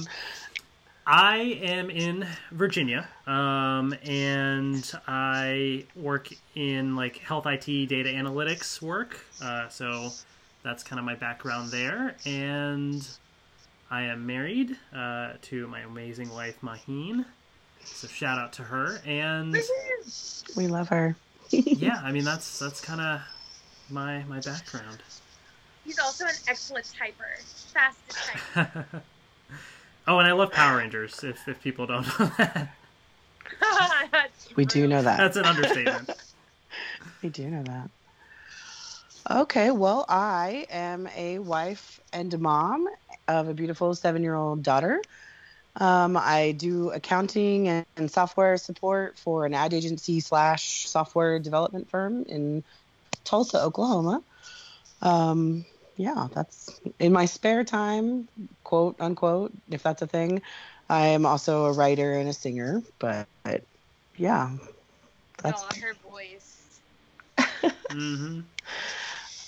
I 1.13 1.59
am 1.65 1.91
in 1.91 2.25
Virginia, 2.53 3.09
um, 3.27 3.93
and 4.05 4.89
I 5.09 5.85
work 5.97 6.29
in 6.55 6.95
like 6.95 7.19
health 7.19 7.47
IT 7.47 7.89
data 7.89 8.11
analytics 8.11 8.81
work. 8.81 9.19
Uh, 9.43 9.69
so 9.69 10.11
that's 10.63 10.85
kind 10.85 11.01
of 11.01 11.05
my 11.05 11.17
background 11.17 11.73
there, 11.73 12.15
and 12.25 13.05
I 13.91 14.03
am 14.03 14.25
married 14.25 14.77
uh, 14.95 15.33
to 15.43 15.67
my 15.67 15.81
amazing 15.81 16.31
wife 16.31 16.61
Maheen. 16.63 17.25
So 17.83 18.07
shout 18.07 18.39
out 18.39 18.53
to 18.53 18.63
her 18.63 19.01
and 19.05 19.57
We 20.57 20.69
love 20.69 20.91
her. 20.91 21.17
yeah, 21.51 22.01
I 22.05 22.13
mean 22.13 22.25
that's 22.25 22.61
that's 22.61 22.81
kind 22.81 23.01
of 23.01 23.21
my 23.91 24.23
my 24.29 24.39
background. 24.39 25.03
He's 25.85 25.99
also 25.99 26.27
an 26.27 26.37
excellent 26.47 26.87
typer, 26.87 27.43
fast 27.73 27.99
to 28.11 28.17
type. 28.55 29.03
oh, 30.11 30.19
and 30.19 30.29
I 30.29 30.33
love 30.33 30.51
Power 30.51 30.79
Rangers. 30.79 31.23
If 31.23 31.47
if 31.49 31.63
people 31.63 31.87
don't 31.87 32.07
know 32.19 32.31
that, 32.39 32.69
We 34.57 34.65
do 34.65 34.87
know 34.87 35.03
that. 35.03 35.17
that's 35.19 35.37
an 35.37 35.45
understatement. 35.45 36.11
We 37.23 37.29
do 37.29 37.51
know 37.51 37.63
that. 37.65 37.91
Okay, 39.31 39.71
well, 39.71 40.07
I 40.09 40.67
am 40.71 41.07
a 41.15 41.39
wife 41.39 42.01
and 42.15 42.33
a 42.33 42.39
mom 42.39 42.89
of 43.29 43.49
a 43.49 43.53
beautiful 43.53 43.95
seven 43.95 44.23
year 44.23 44.35
old 44.35 44.63
daughter. 44.63 45.03
Um, 45.77 46.17
I 46.17 46.53
do 46.53 46.91
accounting 46.91 47.69
and, 47.69 47.87
and 47.97 48.11
software 48.11 48.57
support 48.57 49.19
for 49.19 49.45
an 49.45 49.53
ad 49.53 49.75
agency 49.75 50.21
slash 50.21 50.89
software 50.89 51.39
development 51.39 51.91
firm 51.91 52.25
in 52.25 52.65
Tulsa, 53.25 53.63
Oklahoma. 53.63 54.23
Um, 55.03 55.67
yeah, 56.01 56.29
that's 56.33 56.81
in 56.99 57.13
my 57.13 57.27
spare 57.27 57.63
time, 57.63 58.27
quote 58.65 58.97
unquote, 59.01 59.53
if 59.71 59.83
that's 59.83 60.03
a 60.03 60.07
thing. 60.07 60.41
I 60.89 61.09
am 61.09 61.27
also 61.27 61.67
a 61.67 61.73
writer 61.73 62.15
and 62.15 62.29
a 62.29 62.33
singer, 62.33 62.83
but, 62.99 63.29
but 63.45 63.63
yeah, 64.17 64.57
that's 65.43 65.63
Oh, 65.63 65.81
her 65.81 65.93
voice. 66.11 66.81
mm-hmm. 67.39 68.41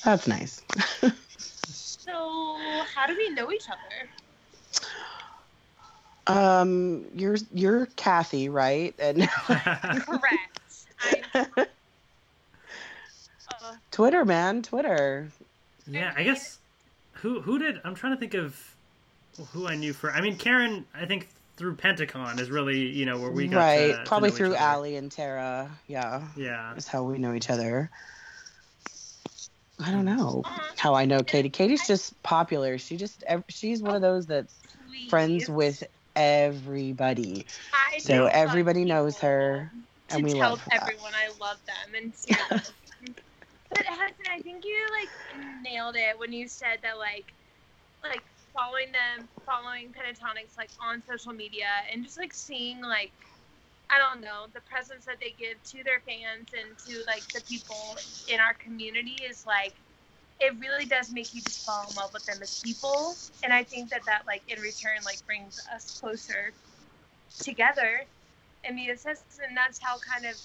that's 0.04 0.26
nice. 0.26 0.62
So, 2.04 2.58
how 2.92 3.06
do 3.06 3.16
we 3.16 3.30
know 3.30 3.52
each 3.52 3.66
other? 3.70 4.10
Um, 6.26 7.06
you're 7.14 7.36
you're 7.54 7.86
Kathy, 7.94 8.48
right? 8.48 8.92
And 8.98 9.28
Correct. 9.46 10.60
I'm, 11.04 11.22
uh, 11.54 11.64
Twitter, 13.92 14.24
man, 14.24 14.62
Twitter. 14.62 15.30
Yeah, 15.86 16.12
I 16.16 16.22
guess 16.24 16.58
who 17.14 17.40
who 17.40 17.58
did 17.58 17.80
I'm 17.84 17.94
trying 17.94 18.14
to 18.14 18.18
think 18.20 18.34
of 18.34 18.58
who 19.52 19.66
I 19.66 19.74
knew 19.76 19.92
for. 19.92 20.12
I 20.12 20.20
mean, 20.20 20.36
Karen, 20.36 20.84
I 20.94 21.06
think 21.06 21.28
through 21.56 21.76
Pentacon 21.76 22.38
is 22.38 22.50
really 22.50 22.78
you 22.88 23.04
know 23.06 23.18
where 23.18 23.30
we 23.30 23.46
got 23.46 23.58
right, 23.58 23.86
to- 23.88 23.92
to 23.98 24.02
probably 24.06 24.28
know 24.30 24.34
each 24.34 24.38
through 24.38 24.46
other. 24.54 24.56
Allie 24.58 24.96
and 24.96 25.10
Tara. 25.12 25.70
Yeah, 25.86 26.22
Yeah, 26.36 26.74
is 26.74 26.86
how 26.88 27.02
we 27.02 27.18
know 27.18 27.34
each 27.34 27.50
other. 27.50 27.90
I 29.84 29.90
don't 29.90 30.04
know 30.04 30.42
Uh-huh. 30.44 30.62
how 30.76 30.94
I 30.94 31.04
know 31.06 31.22
Katie. 31.22 31.50
Katie's 31.50 31.86
just 31.86 32.20
popular. 32.22 32.78
She 32.78 32.96
just 32.96 33.24
she's 33.48 33.82
one 33.82 33.94
of 33.96 34.02
those 34.02 34.26
that's 34.26 34.54
please. 34.88 35.10
friends 35.10 35.48
with 35.48 35.82
everybody, 36.14 37.46
I 37.72 37.98
so 37.98 38.26
everybody 38.26 38.84
knows 38.84 39.18
her, 39.18 39.72
To 40.08 40.14
and 40.16 40.24
we 40.24 40.32
tell 40.34 40.50
love 40.50 40.62
that. 40.70 40.82
everyone 40.82 41.12
I 41.14 41.30
love 41.40 41.58
them 41.66 41.94
and 42.02 42.12
cheer 42.24 42.38
them. 42.50 42.60
But 43.74 43.86
Hassan, 43.88 44.26
I 44.30 44.40
think 44.40 44.64
you 44.64 44.76
like 45.00 45.10
nailed 45.62 45.96
it 45.96 46.18
when 46.18 46.32
you 46.32 46.48
said 46.48 46.80
that 46.82 46.98
like 46.98 47.34
like 48.04 48.24
following 48.54 48.92
them, 48.92 49.28
following 49.46 49.92
Pentatonix 49.92 50.56
like 50.58 50.70
on 50.80 51.02
social 51.02 51.32
media 51.32 51.68
and 51.92 52.04
just 52.04 52.18
like 52.18 52.34
seeing 52.34 52.82
like 52.82 53.12
I 53.90 53.98
don't 53.98 54.20
know 54.22 54.46
the 54.54 54.60
presence 54.62 55.06
that 55.06 55.18
they 55.20 55.32
give 55.38 55.62
to 55.64 55.84
their 55.84 56.00
fans 56.00 56.48
and 56.58 56.78
to 56.86 57.04
like 57.06 57.30
the 57.32 57.42
people 57.42 57.96
in 58.28 58.40
our 58.40 58.54
community 58.54 59.16
is 59.24 59.46
like 59.46 59.74
it 60.40 60.54
really 60.58 60.86
does 60.86 61.12
make 61.12 61.34
you 61.34 61.42
just 61.42 61.64
fall 61.66 61.86
in 61.88 61.96
love 61.96 62.12
with 62.12 62.24
them 62.26 62.42
as 62.42 62.60
people. 62.62 63.14
And 63.44 63.52
I 63.52 63.64
think 63.64 63.90
that 63.90 64.04
that 64.06 64.26
like 64.26 64.42
in 64.48 64.60
return 64.60 64.98
like 65.04 65.24
brings 65.26 65.60
us 65.74 66.00
closer 66.00 66.54
together. 67.40 68.06
And 68.64 68.78
the 68.78 68.90
assistants, 68.90 69.40
and 69.46 69.56
that's 69.56 69.80
how 69.82 69.98
kind 69.98 70.26
of 70.26 70.36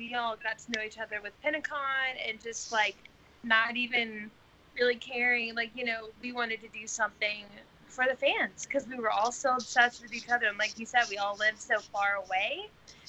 we 0.00 0.14
all 0.14 0.34
got 0.42 0.58
to 0.58 0.72
know 0.72 0.82
each 0.82 0.98
other 0.98 1.20
with 1.22 1.34
Pentacon 1.42 2.16
and 2.26 2.40
just 2.40 2.72
like 2.72 2.96
not 3.44 3.76
even 3.76 4.30
really 4.78 4.96
caring. 4.96 5.54
Like, 5.54 5.70
you 5.74 5.84
know, 5.84 6.08
we 6.22 6.32
wanted 6.32 6.62
to 6.62 6.68
do 6.68 6.86
something 6.86 7.44
for 7.86 8.06
the 8.08 8.16
fans 8.16 8.66
because 8.66 8.88
we 8.88 8.96
were 8.96 9.10
all 9.10 9.30
so 9.30 9.52
obsessed 9.52 10.02
with 10.02 10.14
each 10.14 10.30
other. 10.30 10.46
And 10.46 10.56
like 10.56 10.78
you 10.78 10.86
said, 10.86 11.02
we 11.10 11.18
all 11.18 11.36
live 11.36 11.58
so 11.58 11.80
far 11.80 12.14
away 12.14 12.60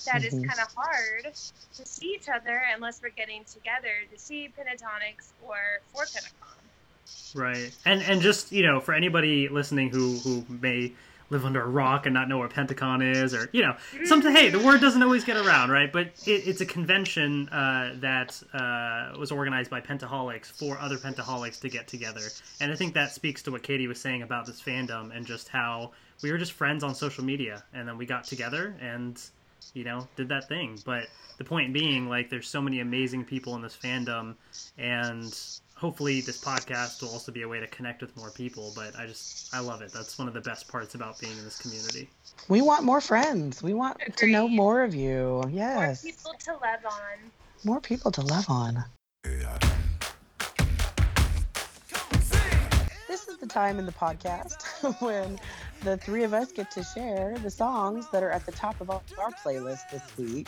that 0.05 0.23
it's 0.25 0.35
Mhm. 0.35 0.47
kind 0.47 0.59
of 0.59 0.67
hard 0.75 1.25
to 1.77 1.85
see 1.85 2.07
each 2.19 2.27
other 2.27 2.61
unless 2.75 3.01
we're 3.01 3.09
getting 3.09 3.45
together 3.45 3.93
to 4.11 4.19
see 4.19 4.49
Pentatonix 4.49 5.31
or 5.41 5.55
for 5.93 6.05
Pentacon. 6.05 6.47
right. 7.33 7.71
And 7.85 8.01
and 8.01 8.21
just 8.21 8.51
you 8.51 8.63
know 8.63 8.81
for 8.81 8.93
anybody 8.93 9.47
listening 9.47 9.89
who 9.91 10.17
who 10.17 10.45
may 10.49 10.91
live 11.31 11.45
under 11.45 11.61
a 11.61 11.67
rock 11.67 12.05
and 12.05 12.13
not 12.13 12.27
know 12.27 12.37
where 12.37 12.47
Pentacon 12.47 13.01
is, 13.01 13.33
or 13.33 13.49
you 13.51 13.61
know, 13.61 13.75
something. 14.05 14.31
Hey, 14.31 14.49
the 14.49 14.59
word 14.59 14.81
doesn't 14.81 15.01
always 15.01 15.23
get 15.23 15.37
around, 15.37 15.71
right? 15.71 15.91
But 15.91 16.07
it, 16.27 16.47
it's 16.47 16.61
a 16.61 16.65
convention 16.65 17.49
uh, 17.49 17.95
that 17.95 18.41
uh, 18.53 19.17
was 19.17 19.31
organized 19.31 19.71
by 19.71 19.81
Pentaholics 19.81 20.47
for 20.51 20.77
other 20.77 20.97
Pentaholics 20.97 21.59
to 21.61 21.69
get 21.69 21.87
together, 21.87 22.21
and 22.59 22.71
I 22.71 22.75
think 22.75 22.93
that 22.93 23.11
speaks 23.11 23.41
to 23.43 23.51
what 23.51 23.63
Katie 23.63 23.87
was 23.87 23.99
saying 23.99 24.21
about 24.21 24.45
this 24.45 24.61
fandom 24.61 25.15
and 25.15 25.25
just 25.25 25.47
how 25.47 25.91
we 26.21 26.31
were 26.31 26.37
just 26.37 26.51
friends 26.51 26.83
on 26.83 26.93
social 26.93 27.23
media, 27.23 27.63
and 27.73 27.87
then 27.87 27.97
we 27.97 28.05
got 28.05 28.25
together 28.25 28.75
and 28.79 29.19
you 29.73 29.83
know 29.83 30.07
did 30.15 30.29
that 30.29 30.47
thing. 30.47 30.77
But 30.85 31.07
the 31.37 31.43
point 31.43 31.73
being, 31.73 32.07
like, 32.07 32.29
there's 32.29 32.47
so 32.47 32.61
many 32.61 32.81
amazing 32.81 33.25
people 33.25 33.55
in 33.55 33.61
this 33.61 33.75
fandom, 33.75 34.35
and 34.77 35.33
hopefully 35.81 36.21
this 36.21 36.39
podcast 36.39 37.01
will 37.01 37.09
also 37.09 37.31
be 37.31 37.41
a 37.41 37.47
way 37.47 37.59
to 37.59 37.65
connect 37.67 38.01
with 38.01 38.15
more 38.15 38.29
people 38.29 38.71
but 38.75 38.95
i 38.95 39.07
just 39.07 39.53
i 39.53 39.59
love 39.59 39.81
it 39.81 39.91
that's 39.91 40.15
one 40.19 40.27
of 40.27 40.33
the 40.35 40.41
best 40.41 40.67
parts 40.67 40.93
about 40.93 41.19
being 41.19 41.35
in 41.35 41.43
this 41.43 41.57
community 41.57 42.07
We 42.47 42.61
want 42.61 42.83
more 42.83 43.01
friends. 43.01 43.63
We 43.63 43.73
want 43.73 43.99
to 44.15 44.27
know 44.27 44.47
more 44.47 44.83
of 44.83 44.93
you. 44.93 45.43
Yes 45.49 46.03
more 46.03 46.11
people 46.11 46.33
to 46.45 46.51
love 46.53 46.85
on. 46.85 47.31
more 47.63 47.81
people 47.81 48.11
to 48.11 48.21
love 48.21 48.47
on. 48.49 48.83
This 49.23 49.70
is 53.31 53.37
the 53.37 53.47
time 53.47 53.79
in 53.79 53.85
the 53.85 53.91
podcast 53.91 54.61
when 55.01 55.39
the 55.83 55.97
three 55.97 56.23
of 56.23 56.33
us 56.33 56.51
get 56.51 56.69
to 56.71 56.83
share 56.83 57.37
the 57.39 57.49
songs 57.49 58.09
that 58.11 58.23
are 58.23 58.29
at 58.29 58.45
the 58.45 58.51
top 58.51 58.79
of 58.81 58.89
our 58.89 59.01
playlist 59.43 59.89
this 59.89 60.17
week. 60.17 60.47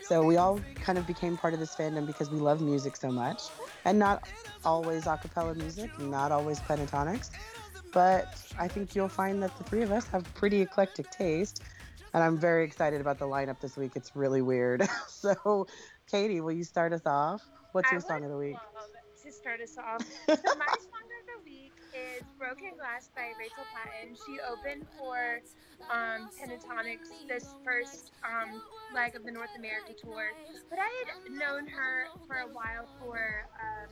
So 0.00 0.24
we 0.24 0.36
all 0.36 0.60
kind 0.74 0.98
of 0.98 1.06
became 1.06 1.36
part 1.36 1.54
of 1.54 1.60
this 1.60 1.74
fandom 1.74 2.06
because 2.06 2.30
we 2.30 2.38
love 2.38 2.60
music 2.60 2.96
so 2.96 3.10
much, 3.10 3.42
and 3.84 3.98
not 3.98 4.28
always 4.64 5.06
a 5.06 5.16
cappella 5.16 5.54
music, 5.54 5.96
not 6.00 6.32
always 6.32 6.58
pentatonics, 6.60 7.30
but 7.92 8.26
I 8.58 8.68
think 8.68 8.94
you'll 8.94 9.08
find 9.08 9.42
that 9.42 9.56
the 9.58 9.64
three 9.64 9.82
of 9.82 9.92
us 9.92 10.06
have 10.08 10.24
pretty 10.34 10.60
eclectic 10.60 11.10
taste, 11.10 11.62
and 12.12 12.22
I'm 12.22 12.36
very 12.36 12.64
excited 12.64 13.00
about 13.00 13.18
the 13.18 13.26
lineup 13.26 13.60
this 13.60 13.76
week. 13.76 13.92
It's 13.94 14.16
really 14.16 14.42
weird. 14.42 14.86
so, 15.08 15.66
Katie, 16.10 16.40
will 16.40 16.52
you 16.52 16.64
start 16.64 16.92
us 16.92 17.06
off? 17.06 17.42
What's 17.72 17.90
your 17.92 18.00
song 18.00 18.24
of 18.24 18.30
the 18.30 18.36
week? 18.36 18.56
To 19.22 19.32
start 19.32 19.60
us 19.60 19.76
off, 19.76 20.02
so 20.26 20.34
my 20.56 20.66
song 20.66 21.06
of 21.06 21.26
the 21.26 21.44
week 21.44 21.65
is 21.96 22.22
"Broken 22.38 22.72
Glass" 22.76 23.10
by 23.16 23.32
Rachel 23.38 23.66
Platten. 23.72 24.16
She 24.16 24.38
opened 24.40 24.86
for 24.96 25.40
um, 25.90 26.28
Pentatonix 26.38 27.24
this 27.28 27.54
first 27.64 28.12
um, 28.24 28.60
leg 28.92 29.16
of 29.16 29.24
the 29.24 29.32
North 29.32 29.54
America 29.56 29.94
tour, 29.94 30.32
but 30.70 30.78
I 30.78 30.90
had 31.06 31.32
known 31.32 31.66
her 31.66 32.08
for 32.26 32.36
a 32.36 32.48
while 32.48 32.88
for 32.98 33.48
um, 33.60 33.88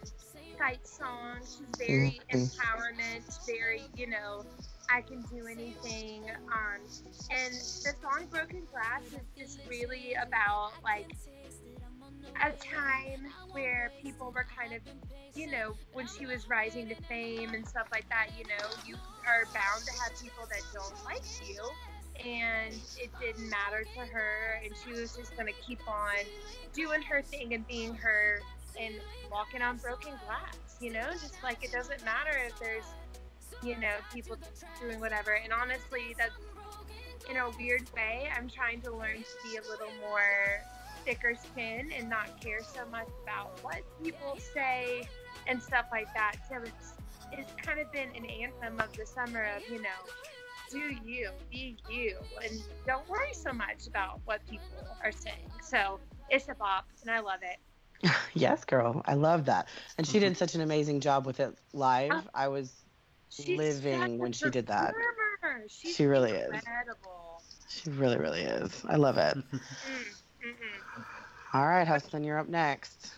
fight 0.58 0.87
songs. 0.87 1.56
She's 1.56 1.76
very 1.78 2.20
Mhm. 2.30 2.50
empowerment, 2.50 3.46
very 3.46 3.82
you 3.96 4.06
know. 4.06 4.44
I 4.90 5.00
can 5.00 5.23
do 5.23 5.46
anything. 5.46 6.30
Um, 6.52 6.80
and 7.30 7.52
the 7.54 7.94
song 8.02 8.26
Broken 8.30 8.66
Glass 8.70 9.02
is, 9.12 9.26
is 9.37 9.58
really 9.66 10.14
about 10.14 10.75
like 10.84 11.16
a 12.43 12.50
time 12.52 13.26
where 13.52 13.90
people 14.02 14.33
were 14.35 14.47
kind 14.57 14.73
of, 14.75 14.83
you 15.35 15.50
know, 15.50 15.75
when 15.93 16.07
she 16.07 16.26
was 16.26 16.49
rising 16.49 16.88
to 16.88 16.95
fame 16.95 17.54
and 17.54 17.66
stuff 17.66 17.88
like 17.93 18.09
that, 18.09 18.28
you 18.38 18.45
know, 18.45 18.66
you 18.87 18.97
are 19.26 19.45
bound 19.52 19.85
to 19.85 19.93
have 20.02 20.21
people 20.21 20.45
that 20.49 20.62
don't 20.73 21.04
like 21.04 21.23
you. 21.49 21.62
And 22.25 22.75
it 22.97 23.11
didn't 23.21 23.50
matter 23.50 23.85
to 23.95 24.00
her, 24.00 24.61
and 24.64 24.73
she 24.85 24.93
was 24.93 25.16
just 25.16 25.35
going 25.37 25.52
to 25.52 25.61
keep 25.66 25.81
on 25.88 26.25
doing 26.73 27.02
her 27.02 27.23
thing 27.23 27.54
and 27.54 27.66
being 27.66 27.93
her 27.95 28.40
and 28.81 28.95
walking 29.31 29.62
on 29.62 29.78
broken 29.78 30.12
glass, 30.25 30.76
you 30.81 30.93
know, 30.93 31.11
just 31.11 31.37
like 31.43 31.64
it 31.64 31.73
doesn't 31.73 32.04
matter 32.04 32.38
if 32.47 32.59
there's, 32.61 32.85
you 33.64 33.78
know, 33.81 33.95
people 34.12 34.37
doing 34.81 35.00
whatever. 35.00 35.33
And 35.33 35.52
honestly, 35.52 36.14
that's 36.16 36.35
in 37.28 37.37
a 37.37 37.50
weird 37.59 37.83
way, 37.95 38.28
I'm 38.37 38.49
trying 38.49 38.81
to 38.83 38.93
learn 38.93 39.16
to 39.16 39.49
be 39.50 39.57
a 39.57 39.62
little 39.62 39.93
more 40.00 40.62
thicker 41.04 41.34
skin 41.34 41.90
and 41.96 42.08
not 42.08 42.40
care 42.40 42.62
so 42.62 42.80
much 42.90 43.08
about 43.23 43.58
what 43.62 43.82
people 44.02 44.37
say 44.54 45.06
and 45.46 45.62
stuff 45.62 45.87
like 45.92 46.12
that. 46.14 46.37
So 46.49 46.56
it's 46.62 46.94
it's 47.32 47.52
kind 47.62 47.80
of 47.80 47.90
been 47.92 48.08
an 48.16 48.25
anthem 48.26 48.80
of 48.80 48.92
the 48.96 49.06
summer 49.06 49.46
of 49.56 49.62
you 49.70 49.82
know, 49.82 49.88
do 50.70 50.94
you 51.04 51.30
be 51.50 51.76
you 51.90 52.16
and 52.42 52.61
don't 52.87 53.08
worry 53.08 53.32
so 53.32 53.52
much 53.52 53.87
about 53.87 54.20
what 54.25 54.40
people 54.49 54.66
are 55.02 55.12
saying. 55.12 55.50
So 55.62 56.00
it's 56.30 56.49
a 56.49 56.54
bop 56.54 56.87
and 57.02 57.11
I 57.11 57.20
love 57.20 57.40
it. 57.42 57.58
Yes, 58.34 58.64
girl. 58.64 59.00
I 59.06 59.14
love 59.14 59.44
that. 59.46 59.68
And 59.96 60.06
she 60.06 60.18
did 60.18 60.37
such 60.37 60.54
an 60.56 60.61
amazing 60.61 61.00
job 61.00 61.25
with 61.25 61.38
it 61.40 61.56
live. 61.73 62.11
Oh. 62.12 62.23
I 62.34 62.49
was 62.49 62.73
living 63.49 64.18
when 64.18 64.32
she 64.32 64.50
did 64.50 64.66
that. 64.66 64.92
She's 65.68 65.94
She 65.94 66.04
really 66.06 66.32
is. 66.32 66.52
incredible. 66.52 67.42
She 67.68 67.90
really, 67.90 68.18
really 68.18 68.42
is. 68.42 68.84
I 68.88 68.96
love 68.96 69.16
it. 69.18 69.37
Mm, 70.44 70.50
mm-mm. 70.50 70.84
All 71.54 71.68
right, 71.68 71.87
Hassan, 71.87 72.25
you're 72.25 72.38
up 72.38 72.49
next. 72.49 73.12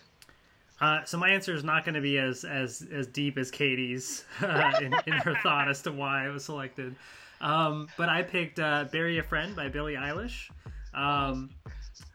Uh, 0.79 1.03
so 1.05 1.17
my 1.17 1.29
answer 1.29 1.55
is 1.55 1.63
not 1.63 1.83
going 1.85 1.95
to 1.95 2.01
be 2.01 2.19
as 2.19 2.43
as 2.43 2.85
as 2.93 3.07
deep 3.07 3.35
as 3.35 3.49
Katie's 3.49 4.25
uh, 4.41 4.73
in, 4.79 4.93
in 5.07 5.13
her 5.13 5.35
thought 5.41 5.67
as 5.67 5.81
to 5.81 5.91
why 5.91 6.27
it 6.27 6.29
was 6.29 6.45
selected. 6.45 6.95
Um, 7.41 7.87
but 7.97 8.09
I 8.09 8.21
picked 8.21 8.59
uh, 8.59 8.85
"Bury 8.91 9.17
a 9.17 9.23
Friend" 9.23 9.55
by 9.55 9.69
Billie 9.69 9.95
Eilish. 9.95 10.51
Um, 10.93 11.49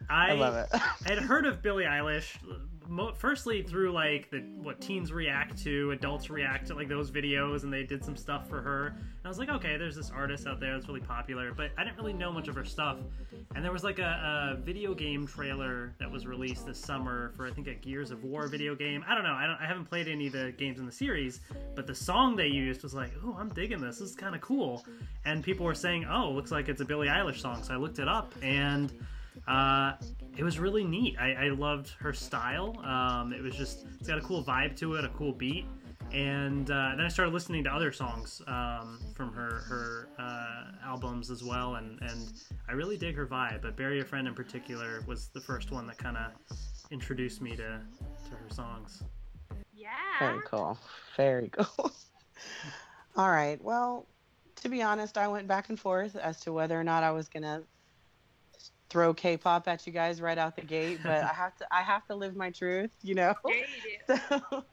I, 0.08 0.30
I 0.30 0.32
love 0.34 0.54
it. 0.54 0.68
I 0.72 0.78
had 1.06 1.18
heard 1.18 1.44
of 1.44 1.60
Billie 1.60 1.84
Eilish 1.84 2.36
mo- 2.88 3.12
firstly 3.14 3.62
through 3.62 3.92
like 3.92 4.30
the 4.30 4.40
what 4.62 4.80
teens 4.80 5.12
react 5.12 5.62
to, 5.64 5.90
adults 5.92 6.30
react 6.30 6.66
to 6.68 6.74
like 6.74 6.88
those 6.88 7.10
videos, 7.10 7.62
and 7.62 7.72
they 7.72 7.82
did 7.82 8.04
some 8.04 8.16
stuff 8.16 8.48
for 8.48 8.60
her. 8.60 8.88
And 8.88 9.24
I 9.24 9.28
was 9.28 9.38
like, 9.38 9.48
okay, 9.48 9.76
there's 9.76 9.96
this 9.96 10.10
artist 10.10 10.46
out 10.46 10.60
there 10.60 10.74
that's 10.74 10.88
really 10.88 11.00
popular, 11.00 11.52
but 11.52 11.70
I 11.78 11.84
didn't 11.84 11.96
really 11.96 12.12
know 12.12 12.32
much 12.32 12.48
of 12.48 12.54
her 12.54 12.64
stuff. 12.64 12.98
And 13.54 13.64
there 13.64 13.72
was 13.72 13.84
like 13.84 13.98
a, 13.98 14.56
a 14.56 14.60
video 14.62 14.94
game 14.94 15.26
trailer 15.26 15.94
that 15.98 16.10
was 16.10 16.26
released 16.26 16.66
this 16.66 16.78
summer 16.78 17.32
for 17.36 17.46
I 17.46 17.50
think 17.50 17.66
a 17.66 17.74
Gears 17.74 18.10
of 18.10 18.24
War 18.24 18.46
video 18.46 18.74
game. 18.74 19.04
I 19.08 19.14
don't 19.14 19.24
know. 19.24 19.34
I 19.34 19.46
don't. 19.46 19.58
I 19.60 19.66
haven't 19.66 19.86
played 19.86 20.08
any 20.08 20.26
of 20.26 20.32
the 20.32 20.52
games 20.56 20.78
in 20.78 20.86
the 20.86 20.92
series, 20.92 21.40
but 21.74 21.86
the 21.86 21.94
song 21.94 22.36
they 22.36 22.48
used 22.48 22.82
was 22.82 22.94
like, 22.94 23.12
oh, 23.24 23.36
I'm 23.38 23.50
digging 23.50 23.80
this. 23.80 23.98
This 23.98 24.10
is 24.10 24.16
kind 24.16 24.34
of 24.34 24.40
cool. 24.40 24.84
And 25.24 25.42
people 25.42 25.66
were 25.66 25.74
saying, 25.74 26.06
oh, 26.10 26.30
looks 26.30 26.50
like 26.50 26.68
it's 26.68 26.80
a 26.80 26.84
Billie 26.84 27.08
Eilish 27.08 27.40
song. 27.40 27.62
So 27.62 27.74
I 27.74 27.76
looked 27.76 27.98
it 27.98 28.08
up 28.08 28.34
and 28.42 28.92
uh, 29.46 29.92
it 30.36 30.44
was 30.44 30.58
really 30.58 30.84
neat. 30.84 31.16
I, 31.18 31.32
I 31.32 31.48
loved 31.48 31.90
her 32.00 32.12
style. 32.12 32.78
Um, 32.84 33.32
it 33.32 33.42
was 33.42 33.54
just 33.54 33.86
it's 33.98 34.08
got 34.08 34.18
a 34.18 34.22
cool 34.22 34.42
vibe 34.42 34.76
to 34.78 34.94
it, 34.94 35.04
a 35.04 35.08
cool 35.10 35.32
beat, 35.32 35.66
and 36.12 36.70
uh, 36.70 36.92
then 36.96 37.04
I 37.04 37.08
started 37.08 37.32
listening 37.32 37.64
to 37.64 37.70
other 37.70 37.92
songs 37.92 38.40
um, 38.46 39.00
from 39.14 39.32
her 39.32 39.62
her 39.68 40.08
uh, 40.18 40.86
albums 40.86 41.30
as 41.30 41.42
well, 41.42 41.76
and 41.76 42.00
and 42.02 42.32
I 42.68 42.72
really 42.72 42.96
dig 42.96 43.16
her 43.16 43.26
vibe. 43.26 43.62
But 43.62 43.76
Bury 43.76 44.00
a 44.00 44.04
Friend 44.04 44.26
in 44.28 44.34
particular 44.34 45.02
was 45.06 45.28
the 45.28 45.40
first 45.40 45.70
one 45.70 45.86
that 45.86 45.98
kind 45.98 46.16
of 46.16 46.32
introduced 46.90 47.42
me 47.42 47.50
to 47.56 47.80
to 48.26 48.30
her 48.30 48.50
songs. 48.50 49.02
Yeah. 49.74 49.88
Very 50.18 50.40
cool. 50.46 50.78
Very 51.16 51.48
cool. 51.48 51.92
All 53.16 53.30
right. 53.30 53.62
Well, 53.62 54.06
to 54.56 54.68
be 54.68 54.82
honest, 54.82 55.18
I 55.18 55.28
went 55.28 55.48
back 55.48 55.68
and 55.68 55.78
forth 55.78 56.14
as 56.16 56.40
to 56.40 56.52
whether 56.52 56.78
or 56.78 56.84
not 56.84 57.02
I 57.02 57.10
was 57.10 57.28
gonna 57.28 57.62
throw 58.92 59.14
K-pop 59.14 59.66
at 59.68 59.86
you 59.86 59.92
guys 59.92 60.20
right 60.20 60.36
out 60.36 60.54
the 60.54 60.62
gate, 60.62 61.00
but 61.02 61.24
I 61.24 61.32
have 61.32 61.56
to 61.56 61.66
I 61.72 61.80
have 61.80 62.06
to 62.08 62.14
live 62.14 62.36
my 62.36 62.50
truth, 62.50 62.90
you 63.02 63.14
know. 63.14 63.34
Yeah, 63.46 63.54
you. 64.08 64.18
So, 64.28 64.64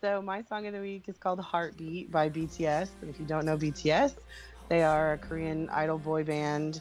so 0.00 0.22
my 0.22 0.40
song 0.40 0.66
of 0.66 0.72
the 0.72 0.80
week 0.80 1.04
is 1.08 1.18
called 1.18 1.40
Heartbeat 1.40 2.10
by 2.10 2.30
BTS. 2.30 2.88
And 3.02 3.10
if 3.10 3.20
you 3.20 3.26
don't 3.26 3.44
know 3.44 3.58
BTS, 3.58 4.14
they 4.70 4.82
are 4.82 5.12
a 5.12 5.18
Korean 5.18 5.68
idol 5.68 5.98
boy 5.98 6.24
band, 6.24 6.80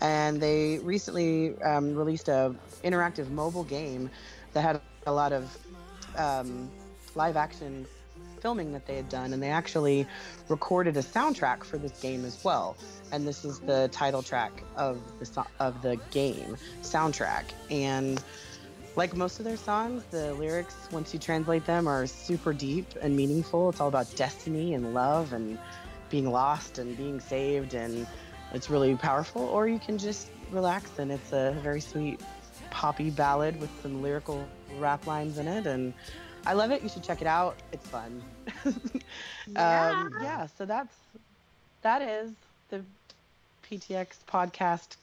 and 0.00 0.40
they 0.40 0.78
recently 0.78 1.60
um, 1.62 1.96
released 1.96 2.28
a 2.28 2.54
interactive 2.84 3.28
mobile 3.30 3.64
game 3.64 4.08
that 4.52 4.62
had 4.62 4.80
a 5.04 5.12
lot 5.12 5.32
of 5.32 5.58
um, 6.16 6.70
live 7.16 7.36
action 7.36 7.86
filming 8.40 8.72
that 8.72 8.86
they 8.86 8.96
had 8.96 9.08
done, 9.08 9.32
and 9.32 9.42
they 9.42 9.50
actually 9.50 10.06
recorded 10.48 10.96
a 10.96 11.02
soundtrack 11.02 11.64
for 11.64 11.78
this 11.78 11.92
game 12.00 12.24
as 12.24 12.42
well. 12.44 12.76
And 13.12 13.26
this 13.26 13.44
is 13.44 13.60
the 13.60 13.88
title 13.92 14.22
track 14.22 14.62
of 14.76 15.00
the 15.18 15.26
so- 15.26 15.46
of 15.60 15.82
the 15.82 15.96
game 16.10 16.56
soundtrack. 16.82 17.44
And 17.70 18.22
like 18.96 19.14
most 19.14 19.38
of 19.38 19.44
their 19.44 19.56
songs, 19.56 20.02
the 20.10 20.34
lyrics, 20.34 20.74
once 20.90 21.12
you 21.12 21.20
translate 21.20 21.64
them, 21.66 21.86
are 21.86 22.06
super 22.06 22.52
deep 22.52 22.86
and 23.00 23.16
meaningful. 23.16 23.68
It's 23.70 23.80
all 23.80 23.88
about 23.88 24.14
destiny 24.16 24.74
and 24.74 24.92
love 24.92 25.32
and 25.32 25.58
being 26.10 26.30
lost 26.30 26.78
and 26.78 26.96
being 26.96 27.20
saved, 27.20 27.74
and 27.74 28.06
it's 28.52 28.70
really 28.70 28.96
powerful. 28.96 29.42
Or 29.42 29.68
you 29.68 29.78
can 29.78 29.98
just 29.98 30.28
relax, 30.50 30.98
and 30.98 31.12
it's 31.12 31.32
a 31.32 31.56
very 31.62 31.80
sweet 31.80 32.20
poppy 32.70 33.10
ballad 33.10 33.60
with 33.60 33.70
some 33.82 34.02
lyrical 34.02 34.46
rap 34.78 35.06
lines 35.06 35.38
in 35.38 35.46
it, 35.46 35.66
and 35.66 35.94
I 36.46 36.54
love 36.54 36.70
it. 36.70 36.82
You 36.82 36.88
should 36.88 37.02
check 37.04 37.20
it 37.20 37.26
out. 37.26 37.56
It's 37.72 37.86
fun. 37.88 38.22
Yeah. 39.46 40.02
um, 40.06 40.14
yeah. 40.22 40.46
So 40.46 40.66
that's 40.66 40.94
that 41.82 42.02
is 42.02 42.32
the 42.68 42.84
PTX 43.62 44.18
podcast 44.26 44.96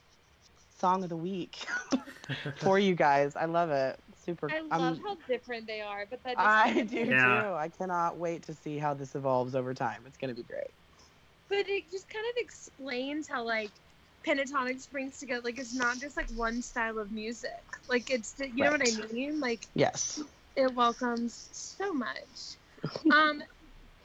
song 0.78 1.02
of 1.02 1.08
the 1.08 1.16
week 1.16 1.66
for 2.58 2.78
you 2.78 2.94
guys. 2.94 3.34
I 3.34 3.46
love 3.46 3.70
it. 3.70 3.98
Super. 4.24 4.50
I 4.50 4.56
I'm- 4.56 4.68
love 4.80 4.98
how 5.04 5.16
different 5.28 5.66
they 5.66 5.80
are, 5.80 6.06
but 6.08 6.22
that 6.24 6.38
I 6.38 6.82
do 6.82 6.96
Yeah. 6.98 7.42
too. 7.42 7.54
I 7.54 7.68
cannot 7.68 8.18
wait 8.18 8.42
to 8.44 8.54
see 8.54 8.78
how 8.78 8.94
this 8.94 9.14
evolves 9.14 9.54
over 9.54 9.74
time. 9.74 10.02
It's 10.06 10.16
going 10.18 10.28
to 10.28 10.34
be 10.34 10.42
great. 10.46 10.70
but 11.48 11.58
it 11.68 11.90
just 11.90 12.08
kind 12.08 12.24
of 12.36 12.42
explains 12.42 13.28
how 13.28 13.44
like 13.44 13.70
pentatonix 14.26 14.90
brings 14.90 15.18
together 15.18 15.40
like 15.44 15.58
it's 15.58 15.74
not 15.74 15.98
just 16.00 16.16
like 16.16 16.28
one 16.30 16.60
style 16.60 16.98
of 16.98 17.12
music 17.12 17.50
like 17.88 18.10
it's 18.10 18.34
you 18.40 18.64
know 18.64 18.72
what 18.72 18.82
i 18.82 19.12
mean 19.12 19.38
like 19.38 19.66
Yes. 19.74 20.20
It 20.56 20.74
welcomes 20.74 21.48
so 21.52 21.92
much. 21.92 22.56
Um 23.10 23.42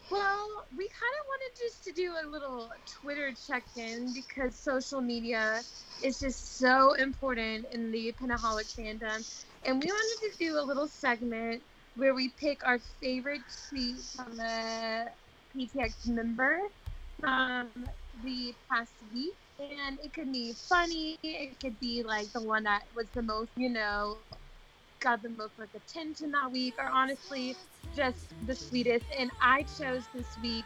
well 0.10 0.68
we 0.78 0.88
kind 0.90 1.14
of 1.20 1.26
wanted 1.28 1.52
just 1.58 1.84
to 1.86 1.92
do 1.94 2.14
a 2.22 2.28
little 2.28 2.74
twitter 2.86 3.34
check-in 3.34 4.14
because 4.14 4.56
social 4.60 5.02
media 5.02 5.64
is 6.02 6.20
just 6.20 6.58
so 6.58 6.94
important 6.94 7.66
in 7.72 7.92
the 7.92 8.14
pentaholic 8.14 8.70
fandom. 8.78 9.26
And 9.64 9.80
we 9.82 9.88
wanted 9.92 10.32
to 10.32 10.38
do 10.38 10.60
a 10.60 10.64
little 10.64 10.88
segment 10.88 11.64
where 11.96 12.14
we 12.14 12.30
pick 12.30 12.66
our 12.66 12.80
favorite 12.80 13.44
tweet 13.70 14.06
from 14.16 14.40
a 14.40 15.08
ptx 15.56 16.08
member 16.08 16.60
from 17.20 17.88
the 18.24 18.56
past 18.70 18.96
week. 19.14 19.36
And 19.60 20.00
it 20.04 20.14
could 20.14 20.32
be 20.32 20.54
funny 20.54 21.18
it 21.24 21.60
could 21.60 21.80
be 21.80 22.04
like 22.04 22.32
the 22.34 22.42
one 22.42 22.64
that 22.64 22.84
was 22.96 23.10
the 23.12 23.22
most 23.22 23.52
you 23.56 23.70
know 23.70 24.24
got 25.02 25.22
the 25.22 25.30
most 25.30 25.58
like 25.58 25.70
attention 25.76 26.32
that 26.32 26.52
week 26.52 26.76
are 26.80 26.90
honestly 26.90 27.56
just 27.96 28.34
the 28.46 28.56
sweetest. 28.56 29.06
And 29.18 29.32
i 29.42 29.64
chose 29.64 30.08
this 30.14 30.38
week 30.42 30.66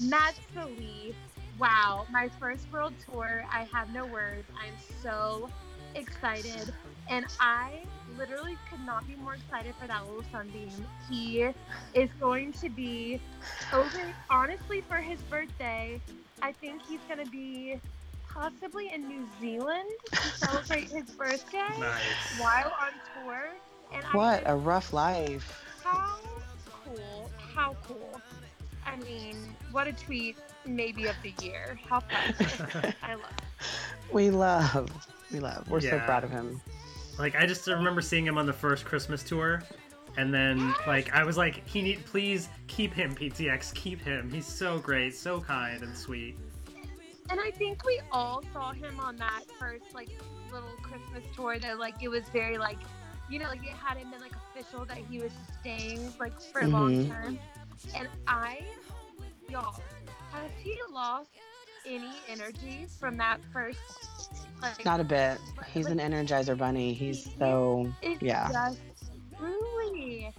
naturally 0.00 1.14
wow 1.58 2.06
my 2.10 2.28
first 2.40 2.70
world 2.72 2.94
tour. 3.04 3.44
I 3.52 3.64
have 3.72 3.90
no 3.90 4.06
words. 4.06 4.48
I'm 4.60 4.74
so 5.02 5.50
excited. 5.94 6.74
And 7.08 7.26
i 7.40 7.84
literally 8.16 8.58
could 8.68 8.80
not 8.80 9.06
be 9.06 9.16
more 9.16 9.34
excited 9.34 9.74
for 9.80 9.86
that 9.86 10.06
little 10.06 10.24
sunbeam. 10.32 10.86
He 11.08 11.48
is 11.92 12.10
going 12.20 12.52
to 12.54 12.68
be 12.70 13.20
over 13.72 14.12
honestly 14.30 14.80
for 14.82 14.96
his 14.96 15.20
birthday 15.22 16.00
i 16.42 16.52
think 16.52 16.82
he's 16.82 17.00
going 17.08 17.18
to 17.18 17.26
be 17.30 17.80
possibly 18.28 18.90
in 18.92 19.06
new 19.06 19.26
zealand 19.40 19.88
to 20.22 20.30
celebrate 20.30 20.88
his 20.90 21.04
birthday 21.16 21.58
Nice. 21.80 22.38
while 22.38 22.72
on 22.80 22.92
tour. 23.12 23.54
And 23.92 24.04
I 24.04 24.16
What 24.16 24.40
just- 24.40 24.50
a 24.50 24.56
rough 24.56 24.92
life. 24.92 25.62
how 25.82 26.16
cool! 26.84 27.30
How 27.54 27.76
cool! 27.86 28.20
I 28.86 28.96
mean, 28.96 29.36
what 29.72 29.86
a 29.86 29.92
tweet! 29.92 30.36
Maybe 30.66 31.06
of 31.06 31.16
the 31.22 31.34
year. 31.44 31.78
How 31.88 32.00
fun! 32.00 32.94
I 33.02 33.14
love. 33.14 33.30
It. 33.30 34.14
We 34.14 34.30
love. 34.30 34.90
We 35.32 35.40
love. 35.40 35.68
We're 35.68 35.80
so 35.80 35.88
Yeah. 35.96 36.04
proud 36.06 36.24
of 36.24 36.30
him. 36.30 36.60
Like 37.18 37.36
I 37.36 37.44
just 37.46 37.66
remember 37.66 38.00
seeing 38.00 38.26
him 38.26 38.38
on 38.38 38.46
the 38.46 38.52
first 38.52 38.84
Christmas 38.84 39.22
tour, 39.22 39.62
and 40.16 40.32
then 40.32 40.74
like 40.86 41.12
I 41.14 41.22
was 41.24 41.36
like, 41.36 41.66
he 41.68 41.82
need 41.82 42.04
please 42.06 42.48
keep 42.66 42.92
him 42.94 43.14
PTX, 43.14 43.74
keep 43.74 44.00
him. 44.00 44.30
He's 44.32 44.46
so 44.46 44.78
great, 44.78 45.14
so 45.14 45.40
kind 45.40 45.82
and 45.82 45.94
sweet. 45.96 46.36
And 47.30 47.40
I 47.40 47.50
think 47.52 47.84
we 47.86 48.00
all 48.12 48.42
saw 48.52 48.72
him 48.72 48.98
on 49.00 49.16
that 49.16 49.42
first 49.58 49.94
like 49.94 50.08
little 50.52 50.68
Christmas 50.82 51.24
tour. 51.36 51.58
That 51.58 51.78
like 51.78 52.02
it 52.02 52.08
was 52.08 52.24
very 52.32 52.58
like, 52.58 52.78
you 53.28 53.38
know, 53.38 53.48
like 53.48 53.62
it 53.64 53.70
hadn't 53.70 54.10
been 54.10 54.20
like 54.20 54.32
official 54.52 54.84
that 54.86 54.98
he 54.98 55.18
was 55.20 55.32
staying 55.60 56.12
like 56.18 56.38
for 56.40 56.66
long 56.66 56.92
Mhm. 56.92 57.08
term. 57.08 57.38
And 57.96 58.08
I, 58.26 58.64
y'all, 59.48 59.80
has 60.32 60.50
he 60.62 60.76
lost 60.90 61.30
any 61.86 62.12
energy 62.28 62.86
from 62.98 63.16
that 63.18 63.40
first? 63.52 63.78
Like, 64.62 64.84
Not 64.84 65.00
a 65.00 65.04
bit. 65.04 65.38
He's 65.72 65.86
an 65.86 65.98
energizer 65.98 66.56
bunny. 66.56 66.94
He's 66.94 67.28
so. 67.38 67.92
It's 68.02 68.22
Yeah. 68.22 68.48
just 68.50 68.80
truly. 69.36 70.32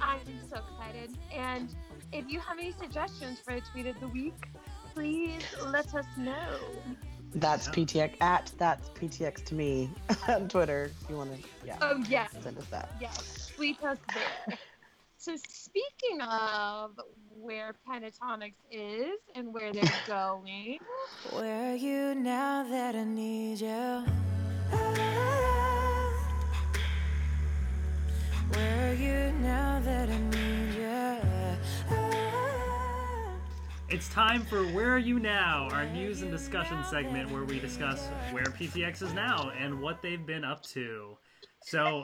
I'm 0.00 0.20
so 0.50 0.60
excited. 0.70 1.16
And 1.32 1.74
if 2.12 2.28
you 2.28 2.40
have 2.40 2.58
any 2.58 2.72
suggestions 2.72 3.38
for 3.40 3.52
a 3.52 3.60
tweet 3.60 3.86
of 3.86 3.98
the 4.00 4.08
week, 4.08 4.34
please 4.94 5.42
let 5.66 5.94
us 5.94 6.06
know. 6.16 6.58
That's 7.34 7.66
Yeah. 7.66 7.72
PTX 7.72 8.20
at 8.20 8.52
that's 8.58 8.88
PTX 8.90 9.44
to 9.46 9.54
me 9.54 9.90
on 10.28 10.48
Twitter. 10.48 10.90
If 11.02 11.10
you 11.10 11.16
want 11.16 11.34
to, 11.34 11.48
yeah, 11.66 11.76
Oh 11.80 12.02
yes, 12.08 12.30
send 12.42 12.58
us 12.58 12.66
that. 12.66 12.90
yes, 13.00 13.50
tweet 13.56 13.82
us 13.82 13.98
there. 14.14 14.58
so 15.16 15.34
speaking 15.48 16.20
of 16.20 16.98
where 17.34 17.74
Pentatonix 17.88 18.52
is 18.70 19.18
and 19.34 19.52
where 19.54 19.72
they're 19.72 19.82
going, 20.06 20.78
Where 21.30 21.72
are 21.72 21.76
you 21.76 22.14
now 22.14 22.64
that 22.64 22.94
I 22.94 23.04
need 23.04 23.60
you? 23.60 24.04
Where 28.50 28.90
are 28.90 28.94
you 28.94 29.32
now 29.40 29.80
that 29.84 30.08
I 30.10 30.18
need 30.18 30.74
you? 30.74 32.31
It's 33.92 34.08
time 34.08 34.40
for 34.46 34.62
Where 34.68 34.94
Are 34.94 34.98
You 34.98 35.18
Now, 35.18 35.68
our 35.70 35.84
news 35.84 36.22
and 36.22 36.30
discussion 36.30 36.82
segment 36.82 37.30
where 37.30 37.44
we 37.44 37.60
discuss 37.60 38.08
where 38.30 38.46
PTX 38.46 39.02
is 39.02 39.12
now 39.12 39.50
and 39.50 39.82
what 39.82 40.00
they've 40.00 40.24
been 40.24 40.44
up 40.44 40.62
to. 40.68 41.18
So 41.60 42.00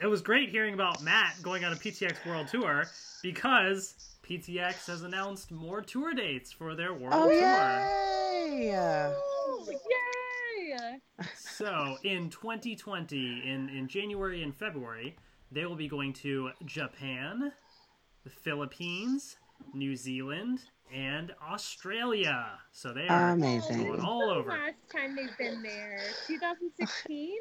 it 0.00 0.06
was 0.06 0.22
great 0.22 0.48
hearing 0.48 0.72
about 0.72 1.02
Matt 1.02 1.34
going 1.42 1.66
on 1.66 1.72
a 1.74 1.76
PTX 1.76 2.24
World 2.26 2.48
Tour 2.48 2.84
because 3.22 3.94
PTX 4.26 4.86
has 4.86 5.02
announced 5.02 5.50
more 5.50 5.82
tour 5.82 6.14
dates 6.14 6.50
for 6.50 6.74
their 6.74 6.94
World 6.94 7.12
Oh 7.14 7.28
Tour. 7.28 7.38
yay! 7.38 8.68
yay! 8.70 9.14
So 11.36 11.98
in 12.04 12.30
2020, 12.30 13.42
in, 13.44 13.68
in 13.68 13.86
January 13.86 14.42
and 14.42 14.56
February, 14.56 15.14
they 15.50 15.66
will 15.66 15.76
be 15.76 15.88
going 15.88 16.14
to 16.14 16.52
Japan, 16.64 17.52
the 18.24 18.30
Philippines, 18.30 19.36
New 19.74 19.94
Zealand, 19.94 20.60
and 20.92 21.32
Australia. 21.50 22.46
So 22.72 22.92
they 22.92 23.08
are 23.08 23.30
Amazing. 23.30 23.86
going 23.86 24.00
all 24.00 24.26
the 24.28 24.34
over. 24.34 24.50
last 24.50 24.74
time 24.94 25.16
they've 25.16 25.36
been 25.38 25.62
there? 25.62 26.00
2016? 26.26 27.32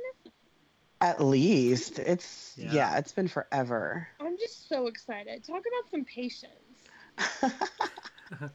At 1.01 1.21
least 1.23 1.99
it's 1.99 2.53
Yeah. 2.57 2.71
yeah. 2.71 2.97
it's 2.97 3.11
been 3.11 3.27
forever. 3.27 4.07
I'm 4.19 4.37
just 4.37 4.69
so 4.69 4.87
excited. 4.87 5.43
Talk 5.43 5.61
about 5.61 5.89
some 5.91 6.05
patience. 6.05 6.51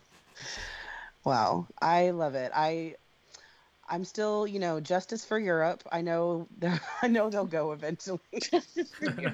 Wow, 1.24 1.66
I 1.82 2.10
love 2.10 2.36
it. 2.36 2.52
I 2.54 2.94
I'm 3.88 4.04
still, 4.04 4.46
you 4.46 4.58
know, 4.60 4.78
justice 4.80 5.24
for 5.24 5.38
Europe. 5.38 5.82
I 5.90 6.00
know 6.02 6.46
they're- 6.58 6.80
I 7.02 7.08
know 7.08 7.30
they'll 7.30 7.44
go 7.46 7.72
eventually. 7.72 8.20
Justice 8.40 8.92
for 8.92 9.10
you. 9.20 9.32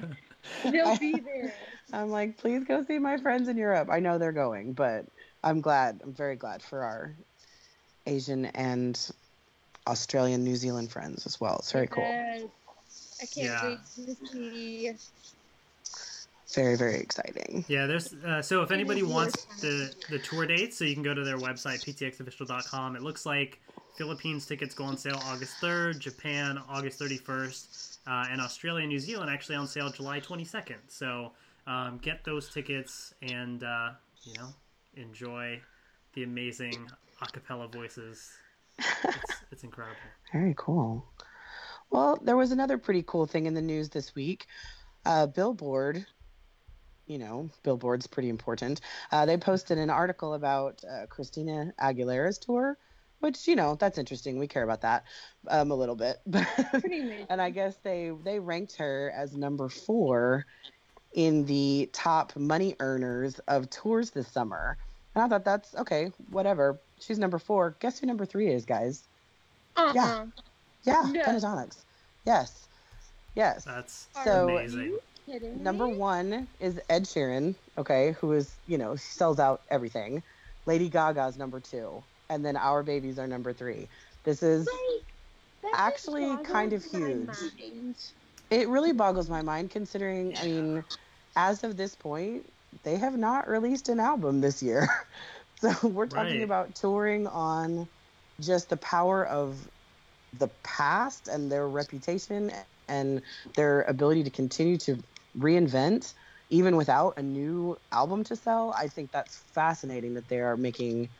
They'll 0.71 0.97
be 0.97 1.19
there. 1.19 1.53
I'm 1.91 2.09
like, 2.09 2.37
please 2.37 2.63
go 2.63 2.83
see 2.83 2.97
my 2.97 3.17
friends 3.17 3.47
in 3.47 3.57
Europe. 3.57 3.89
I 3.91 3.99
know 3.99 4.17
they're 4.17 4.31
going, 4.31 4.73
but 4.73 5.05
I'm 5.43 5.61
glad. 5.61 6.01
I'm 6.03 6.13
very 6.13 6.35
glad 6.35 6.61
for 6.61 6.83
our 6.83 7.13
Asian 8.05 8.45
and 8.45 8.99
Australian, 9.87 10.43
New 10.43 10.55
Zealand 10.55 10.91
friends 10.91 11.25
as 11.25 11.39
well. 11.41 11.57
It's 11.59 11.71
very 11.71 11.87
cool. 11.87 12.03
Yes. 12.03 13.17
I 13.21 13.25
can't 13.25 13.45
Yeah. 13.47 13.63
wait 13.65 14.17
to 14.19 14.27
see. 14.27 14.93
Very, 16.53 16.75
very 16.75 16.95
exciting. 16.99 17.65
Yeah, 17.67 17.87
there's 17.87 18.13
uh, 18.13 18.41
so 18.41 18.61
if 18.61 18.69
anybody 18.71 19.01
wants 19.01 19.45
the 19.59 19.91
the 20.09 20.19
tour 20.19 20.45
dates, 20.45 20.77
so 20.77 20.85
you 20.85 20.93
can 20.93 21.01
go 21.03 21.13
to 21.13 21.23
their 21.23 21.37
website 21.37 21.83
ptxofficial.com. 21.83 22.95
It 22.95 23.01
looks 23.01 23.25
like 23.25 23.59
Philippines 23.97 24.45
tickets 24.45 24.75
go 24.75 24.83
on 24.83 24.95
sale 24.97 25.19
August 25.25 25.55
3rd, 25.61 25.97
Japan 25.99 26.59
August 26.69 26.99
31st, 26.99 27.97
uh, 28.05 28.27
and 28.29 28.39
Australia 28.39 28.81
and 28.83 28.89
New 28.89 28.99
Zealand 28.99 29.31
actually 29.31 29.55
on 29.55 29.65
sale 29.67 29.89
July 29.89 30.19
22nd. 30.19 30.77
So 30.89 31.31
um, 31.65 31.97
get 32.03 32.23
those 32.23 32.49
tickets 32.49 33.15
and 33.23 33.63
uh, 33.63 33.91
you 34.23 34.33
know 34.35 34.49
enjoy 34.95 35.61
the 36.13 36.23
amazing 36.23 36.87
a 37.21 37.25
cappella 37.27 37.67
voices. 37.67 38.31
It's, 38.77 39.43
it's 39.51 39.63
incredible. 39.63 39.97
Very 40.31 40.53
cool. 40.57 41.05
Well, 41.89 42.19
there 42.23 42.37
was 42.37 42.51
another 42.51 42.77
pretty 42.77 43.03
cool 43.05 43.25
thing 43.25 43.45
in 43.45 43.53
the 43.53 43.61
news 43.61 43.89
this 43.89 44.15
week. 44.15 44.47
Uh, 45.05 45.27
Billboard, 45.27 46.05
you 47.05 47.17
know, 47.19 47.49
Billboard's 47.63 48.07
pretty 48.07 48.29
important. 48.29 48.81
Uh, 49.11 49.25
they 49.25 49.37
posted 49.37 49.77
an 49.77 49.89
article 49.89 50.33
about 50.33 50.81
uh, 50.89 51.05
Christina 51.07 51.73
Aguilera's 51.79 52.39
tour, 52.39 52.77
which 53.19 53.47
you 53.47 53.55
know 53.55 53.75
that's 53.75 53.97
interesting. 53.97 54.39
We 54.39 54.47
care 54.47 54.63
about 54.63 54.81
that 54.81 55.03
um, 55.49 55.71
a 55.71 55.75
little 55.75 55.95
bit, 55.95 56.17
Pretty 56.79 56.99
amazing. 56.99 57.27
and 57.29 57.41
I 57.41 57.49
guess 57.51 57.75
they 57.83 58.11
they 58.23 58.39
ranked 58.39 58.77
her 58.77 59.13
as 59.15 59.35
number 59.35 59.69
four 59.69 60.45
in 61.13 61.45
the 61.45 61.89
top 61.93 62.35
money 62.35 62.75
earners 62.79 63.39
of 63.47 63.69
tours 63.69 64.11
this 64.11 64.27
summer. 64.27 64.77
And 65.15 65.23
I 65.23 65.27
thought 65.27 65.45
that's 65.45 65.75
okay, 65.75 66.11
whatever. 66.31 66.77
She's 66.99 67.19
number 67.19 67.37
four. 67.39 67.75
Guess 67.79 67.99
who 67.99 68.07
number 68.07 68.25
three 68.25 68.47
is, 68.49 68.65
guys? 68.65 69.03
Uh-uh. 69.77 69.91
yeah. 69.95 70.25
Yeah, 70.83 71.03
No. 71.11 71.23
Pentatonix. 71.23 71.77
Yes. 72.25 72.67
Yes. 73.35 73.63
That's 73.65 74.07
Are 74.15 74.25
So- 74.25 74.49
amazing. 74.49 74.79
you 74.81 75.01
kidding 75.25 75.63
Number 75.63 75.87
one 75.87 76.47
is 76.59 76.79
Ed 76.89 77.03
Sheeran, 77.05 77.55
okay, 77.77 78.11
who 78.19 78.33
is, 78.33 78.51
you 78.67 78.77
know, 78.77 78.95
sells 78.95 79.39
out 79.39 79.61
everything. 79.69 80.21
Lady 80.65 80.89
Gaga's 80.89 81.37
number 81.37 81.59
two. 81.59 82.03
And 82.29 82.43
then 82.43 82.55
Our 82.57 82.83
Babies 82.83 83.19
are 83.19 83.27
number 83.27 83.53
three. 83.53 83.87
This 84.23 84.41
is, 84.43 84.65
Like, 84.67 85.03
that 85.61 85.71
just 85.71 86.07
actually 86.09 86.43
kind 86.45 86.73
of 86.73 86.83
huge. 86.83 87.27
mind. 87.27 87.95
It 88.53 88.69
really 88.69 88.93
boggles 88.93 89.29
my 89.29 89.41
mind 89.41 89.71
considering, 89.71 90.37
I 90.37 90.43
mean, 90.43 90.85
as 91.35 91.63
of 91.63 91.77
this 91.77 91.95
point, 91.95 92.53
they 92.83 92.97
have 92.97 93.17
not 93.17 93.47
released 93.47 93.89
an 93.89 93.99
album 93.99 94.41
this 94.41 94.63
year. 94.63 94.87
so 95.59 95.87
we're 95.89 96.07
talking 96.07 96.41
Right. 96.41 96.43
about 96.43 96.75
touring 96.75 97.27
on 97.27 97.89
just 98.41 98.69
the 98.69 98.77
power 98.77 99.25
of 99.25 99.69
the 100.33 100.49
past 100.63 101.27
and 101.27 101.51
their 101.51 101.69
reputation 101.69 102.51
and 102.87 103.23
their 103.55 103.83
ability 103.83 104.23
to 104.23 104.31
continue 104.31 104.77
to 104.77 104.99
reinvent 105.37 106.13
even 106.49 106.77
without 106.77 107.17
a 107.17 107.23
new 107.23 107.77
album 107.91 108.23
to 108.25 108.35
sell. 108.35 108.73
I 108.77 108.87
think 108.89 109.11
that's 109.11 109.37
fascinating 109.37 110.15
that 110.15 110.29
they 110.29 110.39
are 110.41 110.57
making 110.57 111.15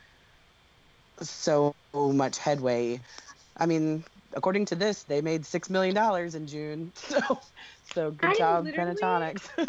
so 1.21 1.75
much 1.95 2.37
headway. 2.37 3.01
I 3.57 3.65
mean, 3.67 4.05
according 4.33 4.65
to 4.65 4.75
this, 4.75 5.03
they 5.03 5.21
made 5.21 5.45
six 5.45 5.69
million 5.69 5.95
dollars 5.95 6.35
in 6.35 6.47
June. 6.47 6.91
So, 7.09 7.39
so 7.93 8.11
good 8.11 8.31
I 8.31 8.33
job, 8.35 8.65
literally- 8.65 8.95
Pentatonix. 8.95 9.49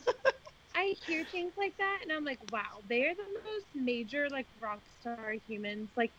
I 0.77 0.97
hear 1.07 1.25
things 1.25 1.53
like 1.57 1.77
that, 1.79 2.01
and 2.03 2.11
I'm 2.11 2.25
like, 2.25 2.41
wow, 2.51 2.83
they're 2.89 3.15
the 3.15 3.23
most 3.23 3.67
major 3.75 4.29
like 4.31 4.47
rock 4.61 4.81
star 5.01 5.35
humans. 5.47 5.89
Like, 5.97 6.13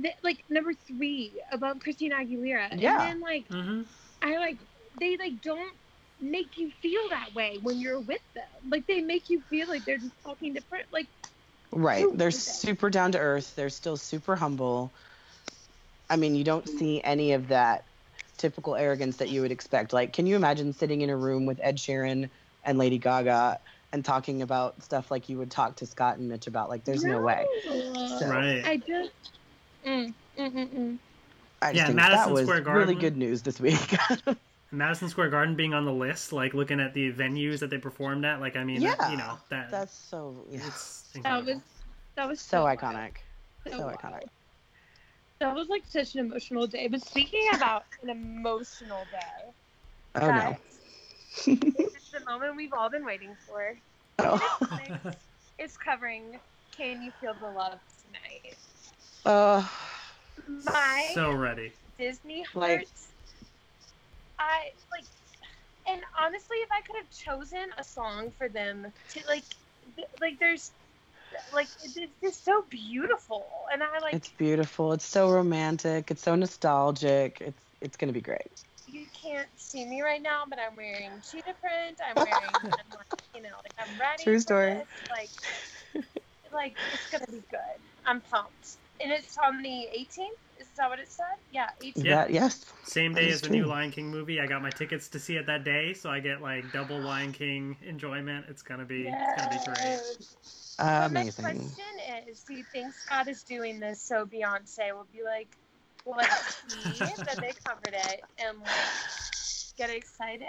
th- 0.00 0.14
like 0.22 0.44
number 0.48 0.72
three 0.74 1.42
above 1.50 1.80
Christina 1.80 2.16
Aguilera. 2.16 2.80
Yeah. 2.80 3.00
And 3.00 3.00
then 3.00 3.20
like 3.20 3.48
hmm 3.48 3.82
I 4.22 4.38
like 4.38 4.58
they 5.00 5.16
like 5.16 5.40
don't 5.42 5.76
make 6.20 6.56
you 6.56 6.70
feel 6.82 7.08
that 7.10 7.34
way 7.34 7.58
when 7.62 7.78
you're 7.80 8.00
with 8.00 8.22
them. 8.34 8.44
Like 8.70 8.86
they 8.86 9.00
make 9.02 9.28
you 9.28 9.40
feel 9.50 9.68
like 9.68 9.84
they're 9.84 9.98
just 9.98 10.14
talking 10.22 10.52
different. 10.54 10.86
Like 10.92 11.08
Right. 11.72 12.06
They're 12.14 12.30
super 12.30 12.90
down 12.90 13.12
to 13.12 13.18
earth. 13.18 13.54
They're 13.56 13.70
still 13.70 13.96
super 13.96 14.36
humble. 14.36 14.94
I 16.08 16.16
mean, 16.16 16.34
you 16.34 16.44
don't 16.44 16.68
see 16.68 17.00
any 17.02 17.32
of 17.32 17.48
that 17.48 17.84
typical 18.36 18.76
arrogance 18.76 19.16
that 19.16 19.28
you 19.30 19.40
would 19.42 19.50
expect. 19.50 19.92
Like, 19.92 20.12
can 20.12 20.26
you 20.26 20.36
imagine 20.36 20.72
sitting 20.72 21.00
in 21.00 21.10
a 21.10 21.16
room 21.16 21.46
with 21.46 21.58
Ed 21.62 21.76
Sheeran 21.78 22.28
and 22.64 22.78
Lady 22.78 22.98
Gaga 22.98 23.58
and 23.92 24.04
talking 24.04 24.42
about 24.42 24.82
stuff 24.82 25.10
like 25.10 25.28
you 25.28 25.38
would 25.38 25.50
talk 25.50 25.76
to 25.76 25.86
Scott 25.86 26.18
and 26.18 26.28
Mitch 26.28 26.46
about? 26.46 26.68
Like, 26.68 26.84
there's 26.84 27.04
no, 27.04 27.20
way. 27.20 27.46
So- 27.64 28.28
Right. 28.28 28.64
I 28.64 28.76
just. 28.76 29.10
Mm, 29.84 30.12
mm, 30.38 30.52
mm, 30.52 30.68
mm. 30.74 30.98
I 31.62 31.72
just 31.72 31.76
Yeah, 31.76 31.86
think 31.86 31.96
Madison 31.96 32.28
that 32.28 32.32
was 32.34 32.42
Square 32.42 32.62
really 32.76 32.94
good 32.94 33.16
news 33.16 33.42
this 33.42 33.60
week. 33.60 33.96
Madison 34.72 35.08
Square 35.08 35.30
Garden 35.30 35.54
being 35.54 35.72
on 35.74 35.84
the 35.84 35.92
list, 35.92 36.32
like 36.32 36.52
looking 36.54 36.80
at 36.80 36.92
the 36.92 37.12
venues 37.12 37.60
that 37.60 37.70
they 37.70 37.78
performed 37.78 38.24
at, 38.24 38.40
like 38.40 38.56
I 38.56 38.64
mean, 38.64 38.82
Yeah, 38.82 39.10
you 39.10 39.16
know 39.16 39.38
that 39.48 39.70
That's 39.70 39.96
so 39.96 40.44
yeah, 40.50 40.60
That 41.22 41.44
was 41.46 41.56
that 42.16 42.28
was 42.28 42.40
so 42.40 42.64
wild. 42.64 42.78
iconic. 42.80 43.12
So 43.70 43.78
So 43.78 43.84
iconic. 43.96 44.24
That 45.38 45.54
was 45.54 45.68
like 45.68 45.84
such 45.86 46.14
an 46.14 46.20
emotional 46.26 46.66
day. 46.66 46.88
But 46.88 47.02
speaking 47.02 47.46
about 47.54 47.84
an 48.02 48.10
emotional 48.10 49.04
day, 49.10 49.52
Oh 50.14 50.20
no. 50.20 50.26
guys, 50.26 50.56
this 51.44 51.94
is 51.94 52.10
the 52.12 52.20
moment 52.26 52.56
we've 52.56 52.72
all 52.72 52.88
been 52.88 53.04
waiting 53.04 53.36
for. 53.46 53.76
Oh. 54.18 54.38
Netflix 54.38 55.16
is 55.58 55.76
covering 55.76 56.40
"Can 56.76 57.02
You 57.02 57.10
Feel 57.20 57.34
the 57.34 57.48
Love 57.48 57.78
Tonight." 58.06 58.56
Uh, 59.26 59.66
My 60.64 61.10
so 61.14 61.32
ready. 61.32 61.72
Disney 61.98 62.42
heart. 62.44 62.70
Like- 62.70 62.88
I 64.38 64.70
like, 64.92 65.04
and 65.88 66.02
honestly, 66.18 66.56
if 66.58 66.68
I 66.70 66.82
could 66.82 66.96
have 66.96 67.10
chosen 67.10 67.70
a 67.78 67.84
song 67.84 68.30
for 68.36 68.48
them 68.48 68.92
to 69.12 69.20
like, 69.26 69.44
th- 69.96 70.08
like 70.20 70.38
there's, 70.38 70.72
like 71.52 71.68
it's 71.84 71.96
it's 71.96 72.12
just 72.22 72.44
so 72.44 72.64
beautiful, 72.70 73.46
and 73.72 73.82
I 73.82 73.98
like 74.00 74.14
it's 74.14 74.28
beautiful. 74.28 74.92
It's 74.92 75.04
so 75.06 75.30
romantic. 75.30 76.10
It's 76.10 76.22
so 76.22 76.34
nostalgic. 76.34 77.40
It's 77.40 77.62
it's 77.80 77.96
gonna 77.96 78.12
be 78.12 78.20
great. 78.20 78.50
you 78.86 79.04
can't 79.12 79.48
see 79.56 79.84
me 79.84 80.00
right 80.02 80.22
now, 80.22 80.44
but 80.48 80.58
I'm 80.58 80.76
wearing 80.76 81.10
cheetah 81.30 81.54
print. 81.60 81.98
I'm 82.06 82.14
wearing, 82.16 82.32
I'm 82.54 82.70
like, 82.90 83.20
you 83.34 83.42
know, 83.42 83.56
like 83.64 83.74
I'm 83.78 83.98
ready. 84.00 84.24
True 84.24 84.34
for 84.36 84.40
story. 84.40 84.74
this, 84.74 84.86
Like, 85.10 85.30
like 86.52 86.76
it's 86.94 87.10
gonna 87.10 87.26
be 87.26 87.42
good. 87.50 87.80
I'm 88.06 88.20
pumped, 88.20 88.76
and 89.00 89.10
it's 89.12 89.36
on 89.38 89.62
the 89.62 89.88
18th. 89.98 90.28
Is 90.58 90.68
that 90.78 90.88
what 90.88 90.98
it 90.98 91.10
said? 91.10 91.26
Yeah, 91.52 91.68
18th. 91.82 92.04
Yeah. 92.04 92.26
Yes. 92.30 92.64
Same 92.84 93.12
day 93.12 93.28
as 93.30 93.42
the 93.42 93.50
new. 93.50 93.66
Lion 93.66 93.90
King 93.90 94.08
movie. 94.08 94.40
I 94.40 94.46
got 94.46 94.62
my 94.62 94.70
tickets 94.70 95.08
to 95.10 95.18
see 95.18 95.36
it 95.36 95.46
that 95.46 95.64
day, 95.64 95.92
so 95.92 96.08
I 96.08 96.20
get 96.20 96.40
like 96.40 96.72
double 96.72 96.98
Lion 96.98 97.32
King 97.32 97.76
enjoyment. 97.82 98.46
It's 98.48 98.62
gonna 98.62 98.86
be 98.86 99.06
it's 99.08 99.42
gonna 99.42 99.50
be 99.50 99.64
great. 99.66 100.00
Yes. 100.78 101.10
But 101.10 101.12
my 101.12 101.30
question 101.30 101.70
is, 102.28 102.40
do 102.40 102.54
you 102.54 102.64
think 102.72 102.92
Scott 102.92 103.28
is 103.28 103.42
doing 103.42 103.80
this 103.80 104.00
so 104.00 104.26
Beyonce 104.26 104.92
will 104.92 105.06
be 105.12 105.22
like, 105.22 105.48
will 106.04 106.16
like 106.16 106.30
see 106.30 106.98
that 107.24 107.38
they 107.40 107.52
covered 107.64 107.94
it 107.94 108.20
and 108.38 108.58
like 108.60 108.70
get 109.76 109.90
excited? 109.90 110.46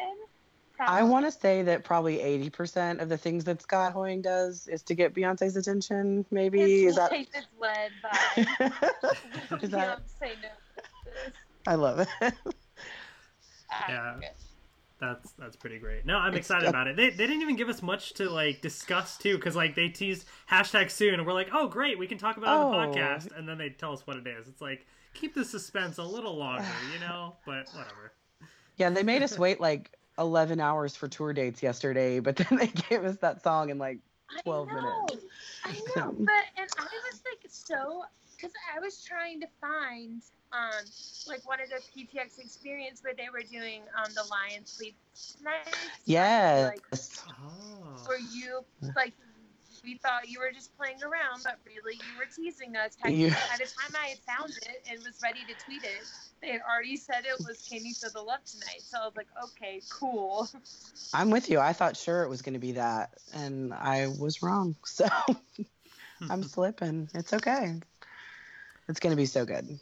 I 0.79 1.03
want 1.03 1.25
to 1.25 1.31
say 1.31 1.63
that 1.63 1.83
probably 1.83 2.17
80% 2.17 3.01
of 3.01 3.09
the 3.09 3.17
things 3.17 3.45
that 3.45 3.61
Scott 3.63 3.93
Hoying 3.93 4.21
does 4.21 4.67
is 4.67 4.83
to 4.83 4.93
get 4.93 5.15
Beyonce's 5.15 5.57
attention, 5.57 6.23
maybe. 6.29 6.59
His 6.59 6.91
Is 6.91 6.95
that. 6.97 7.11
life 7.11 7.27
is 7.35 7.45
led 7.59 7.91
by 8.03 8.37
Is 9.61 9.69
that- 9.71 9.99
Beyonce 9.99 10.41
knows 10.41 11.31
I 11.65 11.75
love 11.75 11.99
it. 11.99 12.33
Yeah. 13.89 14.19
This. 14.99 15.07
That's 15.09 15.31
that's 15.33 15.55
pretty 15.55 15.79
great. 15.79 16.05
No, 16.05 16.17
I'm 16.17 16.29
It's- 16.29 16.39
excited 16.45 16.67
about 16.69 16.87
it. 16.87 16.95
They, 16.95 17.09
they 17.09 17.27
didn't 17.27 17.41
even 17.41 17.55
give 17.55 17.69
us 17.69 17.81
much 17.81 18.13
to 18.15 18.29
like 18.29 18.61
discuss 18.61 19.17
too, 19.17 19.35
because 19.35 19.55
like 19.55 19.75
they 19.75 19.89
teased 19.89 20.25
hashtag 20.49 20.89
soon, 20.91 21.13
and 21.15 21.25
we're 21.25 21.33
like, 21.33 21.49
oh 21.53 21.67
great, 21.67 21.97
we 21.99 22.07
can 22.07 22.17
talk 22.17 22.37
about 22.37 22.47
it 22.47 22.75
on 22.75 22.75
Oh. 22.89 22.91
the 22.93 22.97
podcast, 22.99 23.37
and 23.37 23.47
then 23.47 23.57
they 23.57 23.69
tell 23.69 23.93
us 23.93 24.05
what 24.05 24.17
it 24.17 24.27
is. 24.27 24.47
It's 24.47 24.61
like 24.61 24.85
keep 25.13 25.33
the 25.33 25.45
suspense 25.45 25.97
a 25.97 26.03
little 26.03 26.35
longer, 26.37 26.65
you 26.93 26.99
know. 27.07 27.35
But 27.45 27.67
whatever. 27.73 28.11
Yeah, 28.77 28.89
they 28.91 29.03
made 29.03 29.23
us 29.23 29.37
wait 29.39 29.59
like 29.59 29.91
11 30.19 30.59
hours 30.59 30.95
for 30.95 31.07
tour 31.07 31.33
dates 31.33 31.61
yesterday, 31.63 32.19
but 32.19 32.35
then 32.35 32.57
they 32.57 32.67
gave 32.89 33.03
us 33.03 33.17
that 33.17 33.43
song 33.43 33.69
in 33.69 33.77
like 33.77 33.99
12 34.43 34.67
I 34.69 34.73
know, 34.73 34.81
minutes. 34.81 35.25
I 35.65 35.71
know, 35.95 36.15
but 36.17 36.43
and 36.57 36.69
I 36.77 36.83
was 37.11 37.21
like 37.25 37.39
so 37.49 38.03
because 38.37 38.53
I 38.75 38.79
was 38.79 39.03
trying 39.03 39.41
to 39.41 39.47
find 39.59 40.21
um 40.53 40.85
like 41.27 41.45
one 41.47 41.59
of 41.61 41.69
the 41.69 41.81
PTX 41.91 42.39
experience 42.39 43.03
where 43.03 43.13
they 43.13 43.27
were 43.33 43.43
doing 43.43 43.81
um 43.97 44.13
the 44.15 44.23
Lion 44.29 44.65
Sleeps 44.65 45.35
Tonight. 45.37 45.75
Yes. 46.05 46.69
Like 46.91 46.99
Oh. 47.41 48.03
where 48.07 48.19
you 48.19 48.63
like 48.95 49.13
we 49.83 49.95
thought 49.97 50.27
you 50.27 50.39
were 50.39 50.51
just 50.51 50.75
playing 50.77 51.03
around, 51.03 51.43
but 51.43 51.59
really 51.65 51.95
you 51.95 52.17
were 52.17 52.25
teasing 52.25 52.75
us. 52.75 52.97
You- 53.05 53.29
By 53.49 53.57
the 53.59 53.65
time 53.65 53.95
I 54.01 54.07
had 54.07 54.17
found 54.19 54.49
it 54.49 54.87
and 54.89 54.99
was 55.03 55.19
ready 55.23 55.45
to 55.45 55.53
tweet 55.53 55.83
it, 55.83 56.03
they 56.41 56.49
had 56.49 56.61
already 56.61 56.97
said 56.97 57.25
it 57.25 57.39
was 57.47 57.67
Can 57.69 57.85
You 57.85 57.93
Feel 57.93 58.09
the 58.13 58.21
Love 58.21 58.43
Tonight. 58.45 58.81
So 58.81 58.97
I 59.01 59.05
was 59.05 59.15
like, 59.15 59.27
okay, 59.43 59.81
cool. 59.89 60.49
I'm 61.13 61.29
with 61.29 61.49
you. 61.49 61.59
I 61.59 61.73
thought 61.73 61.95
sure 61.95 62.23
it 62.23 62.29
was 62.29 62.41
going 62.41 62.53
to 62.53 62.59
be 62.59 62.73
that, 62.73 63.11
and 63.33 63.73
I 63.73 64.07
was 64.19 64.41
wrong. 64.41 64.75
So 64.85 65.07
I'm 66.29 66.43
slipping. 66.43 67.09
It's 67.13 67.33
okay. 67.33 67.75
It's 68.87 68.99
going 68.99 69.11
to 69.11 69.17
be 69.17 69.25
so 69.25 69.45
good. 69.45 69.79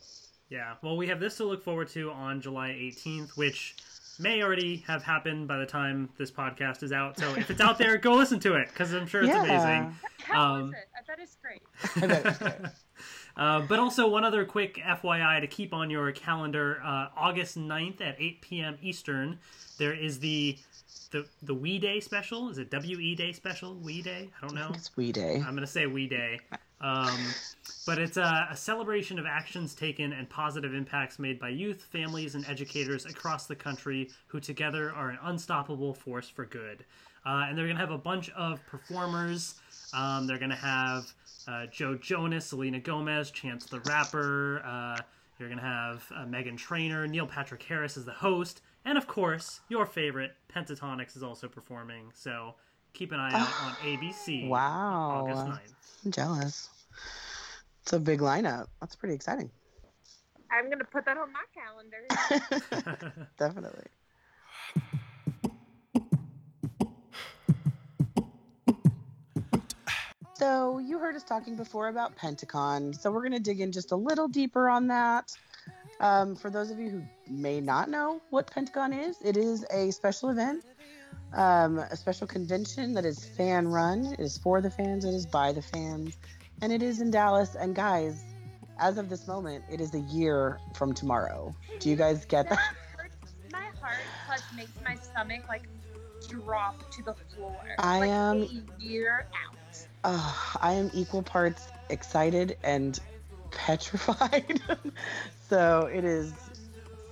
Yeah, 0.50 0.74
well, 0.82 0.96
we 0.98 1.08
have 1.08 1.20
this 1.20 1.38
to 1.38 1.44
look 1.44 1.64
forward 1.64 1.88
to 1.90 2.12
on 2.12 2.40
July 2.42 2.70
18th, 2.70 3.36
which 3.38 3.76
may 4.20 4.42
already 4.44 4.78
have 4.88 5.04
happened 5.04 5.48
by 5.48 5.58
the 5.58 5.66
time 5.66 6.10
this 6.18 6.32
podcast 6.32 6.84
is 6.84 6.92
out. 6.92 7.18
So 7.20 7.36
if 7.36 7.50
it's 7.50 7.60
out 7.62 7.78
there, 7.78 7.98
go 7.98 8.14
listen 8.14 8.40
to 8.42 8.56
it 8.56 8.70
because 8.70 8.94
I'm 8.94 9.08
sure 9.08 9.22
it's 9.24 9.30
Yeah. 9.30 9.44
amazing. 9.44 9.96
How 10.24 10.54
Um, 10.56 10.62
was 10.68 10.72
it? 10.74 10.88
I 10.96 11.02
bet 11.08 11.20
it's 11.20 11.36
great. 11.42 11.62
I 12.04 12.08
bet 12.08 12.26
it's 12.26 12.38
great. 12.38 12.72
Uh, 13.38 13.60
but 13.68 13.80
also, 13.80 14.08
one 14.08 14.24
other 14.24 14.46
quick 14.46 14.76
FYI 14.78 15.42
to 15.42 15.48
keep 15.48 15.74
on 15.74 15.90
your 15.90 16.10
calendar 16.14 16.80
uh, 16.82 17.10
August 17.18 17.58
9th 17.58 18.00
at 18.00 18.16
8 18.18 18.40
p.m. 18.42 18.78
Eastern, 18.82 19.40
there 19.78 19.94
is 19.94 20.20
the. 20.20 20.58
The, 21.12 21.26
the 21.44 21.54
We 21.54 21.78
Day 21.78 22.00
special 22.00 22.50
is 22.50 22.58
it 22.58 22.72
W 22.72 22.98
E 23.00 23.16
Day 23.16 23.32
special 23.32 23.76
We 23.76 24.02
Day 24.02 24.30
I 24.42 24.48
don't 24.48 24.56
know 24.56 24.72
It's 24.74 24.96
Wee 24.98 25.12
Day. 25.12 25.36
I'm 25.46 25.54
gonna 25.54 25.68
say 25.68 25.86
We 25.86 26.08
Day, 26.08 26.40
um, 26.82 27.20
but 27.86 27.98
it's 27.98 28.18
a, 28.18 28.48
a 28.52 28.56
celebration 28.56 29.18
of 29.20 29.26
actions 29.26 29.74
taken 29.74 30.14
and 30.14 30.30
positive 30.30 30.74
impacts 30.74 31.20
made 31.20 31.40
by 31.40 31.50
youth, 31.50 31.88
families, 31.92 32.36
and 32.36 32.46
educators 32.48 33.06
across 33.06 33.46
the 33.46 33.56
country 33.56 34.10
who 34.28 34.40
together 34.40 34.92
are 34.92 35.10
an 35.10 35.20
unstoppable 35.24 35.94
force 35.94 36.30
for 36.30 36.46
good. 36.46 36.86
Uh, 37.26 37.46
and 37.48 37.58
they're 37.58 37.68
gonna 37.68 37.80
have 37.80 37.92
a 37.92 37.98
bunch 37.98 38.30
of 38.32 38.64
performers. 38.68 39.56
Um, 39.94 40.28
they're 40.28 40.38
gonna 40.38 40.56
have 40.56 41.12
uh, 41.48 41.66
Joe 41.68 41.96
Jonas, 41.96 42.46
Selena 42.46 42.80
Gomez, 42.80 43.32
Chance 43.32 43.66
the 43.66 43.80
Rapper. 43.82 44.62
Uh, 44.66 44.98
you're 45.40 45.50
gonna 45.50 45.62
have 45.62 46.06
uh, 46.16 46.26
Meghan 46.26 46.58
Trainor, 46.58 47.08
Neil 47.08 47.26
Patrick 47.26 47.64
Harris 47.64 47.98
is 47.98 48.06
the 48.06 48.12
host, 48.12 48.62
and 48.86 48.98
of 48.98 49.08
course, 49.08 49.62
your 49.70 49.86
favorite 49.86 50.36
Pentatonix 50.54 51.18
is 51.18 51.24
also 51.24 51.48
performing. 51.48 52.12
So 52.14 52.56
keep 52.96 53.12
an 53.12 53.20
eye 53.20 53.32
out 53.34 53.50
on 53.64 53.74
ABC. 53.84 54.48
Wow. 54.48 55.28
August 55.28 55.46
9th. 55.46 56.06
I'm 56.06 56.12
jealous. 56.12 56.70
It's 57.84 57.94
a 57.94 58.00
big 58.00 58.20
lineup. 58.20 58.68
That's 58.80 58.96
pretty 58.96 59.14
exciting. 59.14 59.52
I'm 60.50 60.70
gonna 60.70 60.86
put 60.86 61.06
that 61.06 61.18
on 61.18 61.30
my 61.32 61.44
calendar. 61.54 62.08
Definitely. 63.38 63.86
So, 70.38 70.80
you 70.80 71.00
heard 71.00 71.16
us 71.16 71.24
talking 71.24 71.56
before 71.56 71.88
about 71.88 72.16
Pentacon. 72.18 72.94
So, 72.94 73.10
we're 73.10 73.22
going 73.22 73.32
to 73.32 73.40
dig 73.40 73.62
in 73.62 73.72
just 73.72 73.94
a 73.94 73.96
little 73.96 74.28
deeper 74.28 74.68
on 74.68 74.88
that. 74.88 75.32
Um, 76.02 76.36
for 76.36 76.50
those 76.50 76.72
of 76.72 76.78
you 76.78 76.90
who 76.90 77.04
may 77.30 77.62
not 77.62 77.90
know 77.90 78.22
what 78.32 78.52
Pentacon 78.52 78.92
is, 78.92 79.16
it 79.24 79.38
is 79.38 79.66
a 79.72 79.92
special 79.92 80.30
event, 80.30 80.66
um, 81.34 81.80
a 81.80 81.96
special 81.96 82.28
convention 82.28 82.94
that 82.94 83.06
is 83.06 83.24
fan 83.24 83.68
run. 83.68 84.06
It 84.14 84.20
is 84.20 84.38
for 84.38 84.62
the 84.62 84.70
fans, 84.72 85.06
it 85.06 85.14
is 85.14 85.26
by 85.26 85.52
the 85.52 85.62
fans, 85.62 86.18
and 86.62 86.72
it 86.72 86.82
is 86.82 87.02
in 87.02 87.12
Dallas. 87.12 87.56
And, 87.56 87.76
guys, 87.76 88.24
as 88.80 88.98
of 88.98 89.10
this 89.10 89.28
moment, 89.28 89.64
it 89.70 89.82
is 89.82 89.94
a 89.94 90.00
year 90.00 90.60
from 90.76 90.94
tomorrow. 90.94 91.56
Do 91.80 91.90
you 91.90 91.96
guys 91.96 92.26
get 92.26 92.50
that? 92.50 92.60
my 93.52 93.66
heart 93.82 94.02
plus 94.26 94.44
makes 94.56 94.72
my 94.84 94.96
stomach 94.96 95.44
like 95.48 95.64
drop 96.28 96.90
to 96.92 97.04
the 97.04 97.14
floor. 97.14 97.62
I 97.80 98.00
like, 98.00 98.10
am- 98.10 98.42
a 98.44 98.82
year 98.82 99.26
out. 99.34 99.88
Uh, 100.04 100.34
I 100.62 100.74
am 100.74 100.92
equal 100.94 101.24
parts 101.24 101.68
excited 101.90 102.58
and 102.64 103.00
petrified. 103.52 104.62
so 105.50 105.90
it 105.92 106.04
is 106.04 106.34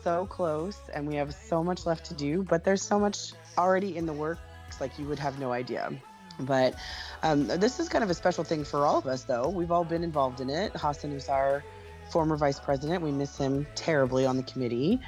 so 0.04 0.26
close, 0.26 0.78
and 0.94 1.08
we 1.08 1.16
have 1.16 1.34
so 1.34 1.64
much 1.64 1.86
left 1.86 2.06
to 2.06 2.14
do, 2.14 2.44
but 2.44 2.64
there's 2.64 2.82
so 2.82 3.00
much 3.00 3.34
already 3.58 3.98
in 3.98 4.06
the 4.06 4.14
works, 4.14 4.42
like 4.80 4.98
you 4.98 5.08
would 5.08 5.20
have 5.20 5.40
no 5.40 5.52
idea. 5.52 5.92
But 6.40 6.76
um, 7.22 7.48
this 7.48 7.80
is 7.80 7.90
kind 7.90 8.04
of 8.04 8.10
a 8.10 8.14
special 8.14 8.44
thing 8.44 8.64
for 8.64 8.86
all 8.86 8.98
of 8.98 9.06
us, 9.06 9.24
though. 9.24 9.50
We've 9.50 9.72
all 9.72 9.84
been 9.84 10.04
involved 10.04 10.42
in 10.42 10.50
it. 10.50 10.72
Hassan 10.76 11.18
our 11.30 11.64
former 12.10 12.38
vice 12.38 12.60
president. 12.60 13.02
We 13.02 13.12
miss 13.12 13.38
him 13.38 13.68
terribly 13.76 14.26
on 14.26 14.38
the 14.38 14.44
committee. 14.44 15.00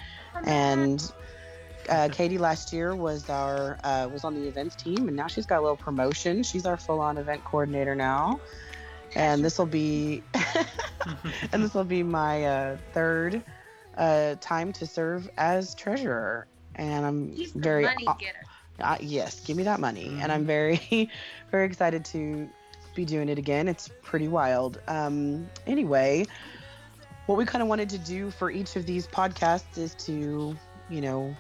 And 0.45 1.11
uh, 1.89 2.09
Katie 2.11 2.37
last 2.37 2.73
year 2.73 2.95
was 2.95 3.29
our 3.29 3.77
uh, 3.83 4.09
was 4.11 4.23
on 4.23 4.33
the 4.33 4.47
events 4.47 4.75
team, 4.75 5.07
and 5.07 5.15
now 5.15 5.27
she's 5.27 5.45
got 5.45 5.59
a 5.59 5.61
little 5.61 5.77
promotion. 5.77 6.43
She's 6.43 6.65
our 6.65 6.77
full-on 6.77 7.17
event 7.17 7.43
coordinator 7.43 7.95
now, 7.95 8.39
and 9.15 9.43
this 9.43 9.57
will 9.57 9.65
be 9.65 10.23
and 11.51 11.63
this 11.63 11.73
will 11.73 11.83
be 11.83 12.03
my 12.03 12.45
uh, 12.45 12.77
third 12.93 13.43
uh, 13.97 14.35
time 14.41 14.73
to 14.73 14.87
serve 14.87 15.29
as 15.37 15.75
treasurer, 15.75 16.47
and 16.75 17.05
I'm 17.05 17.31
He's 17.31 17.53
the 17.53 17.59
very 17.59 17.83
money 17.83 18.05
getter. 18.19 18.43
uh, 18.79 18.97
yes, 18.99 19.41
give 19.41 19.57
me 19.57 19.63
that 19.63 19.79
money, 19.79 20.17
and 20.21 20.31
I'm 20.31 20.45
very 20.45 21.09
very 21.51 21.65
excited 21.65 22.05
to 22.05 22.49
be 22.95 23.05
doing 23.05 23.29
it 23.29 23.37
again. 23.37 23.67
It's 23.67 23.89
pretty 24.01 24.27
wild. 24.27 24.79
Um, 24.87 25.49
anyway, 25.67 26.25
what 27.25 27.37
we 27.37 27.45
kind 27.45 27.61
of 27.61 27.67
wanted 27.67 27.89
to 27.89 27.97
do 27.97 28.31
for 28.31 28.49
each 28.49 28.75
of 28.75 28.85
these 28.85 29.07
podcasts 29.07 29.77
is 29.77 29.93
to, 30.05 30.57
you 30.89 31.01
know, 31.01 31.35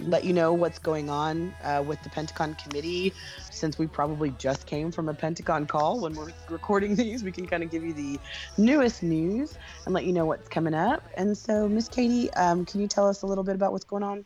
let 0.00 0.24
you 0.24 0.32
know 0.32 0.52
what's 0.52 0.78
going 0.78 1.08
on 1.08 1.54
uh, 1.62 1.82
with 1.86 2.02
the 2.02 2.10
Pentacon 2.10 2.54
committee. 2.54 3.12
Since 3.50 3.78
we 3.78 3.86
probably 3.86 4.30
just 4.38 4.66
came 4.66 4.90
from 4.90 5.08
a 5.08 5.14
Pentacon 5.14 5.66
call 5.66 6.00
when 6.00 6.14
we're 6.14 6.32
recording 6.50 6.94
these, 6.96 7.22
we 7.22 7.30
can 7.30 7.46
kind 7.46 7.62
of 7.62 7.70
give 7.70 7.84
you 7.84 7.92
the 7.92 8.18
newest 8.58 9.02
news 9.02 9.56
and 9.84 9.94
let 9.94 10.04
you 10.04 10.12
know 10.12 10.26
what's 10.26 10.48
coming 10.48 10.74
up. 10.74 11.04
And 11.16 11.36
so, 11.36 11.68
Miss 11.68 11.88
Katie, 11.88 12.32
um, 12.34 12.64
can 12.64 12.80
you 12.80 12.88
tell 12.88 13.06
us 13.08 13.22
a 13.22 13.26
little 13.26 13.44
bit 13.44 13.54
about 13.54 13.72
what's 13.72 13.84
going 13.84 14.02
on? 14.02 14.24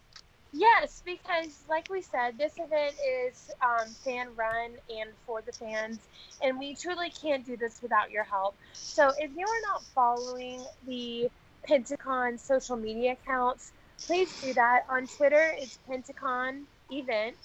Yes, 0.52 1.02
because 1.04 1.64
like 1.68 1.90
we 1.90 2.00
said, 2.00 2.38
this 2.38 2.54
event 2.58 2.96
is 3.06 3.50
um, 3.62 3.94
fan 4.04 4.34
run 4.34 4.76
and 4.88 5.10
for 5.26 5.42
the 5.42 5.52
fans, 5.52 6.08
and 6.40 6.58
we 6.58 6.74
truly 6.74 7.10
can't 7.10 7.44
do 7.44 7.56
this 7.56 7.82
without 7.82 8.10
your 8.10 8.24
help. 8.24 8.56
So 8.88 9.12
if 9.18 9.30
you 9.36 9.46
are 9.46 9.60
not 9.72 9.84
following 9.94 10.64
the 10.86 11.30
Pentacon 11.66 12.38
social 12.38 12.76
media 12.76 13.12
accounts, 13.12 13.72
please 14.06 14.34
do 14.40 14.54
that. 14.54 14.84
On 14.88 15.06
Twitter, 15.06 15.54
it's 15.58 15.78
Pentacon 15.86 16.66
event, 16.90 17.36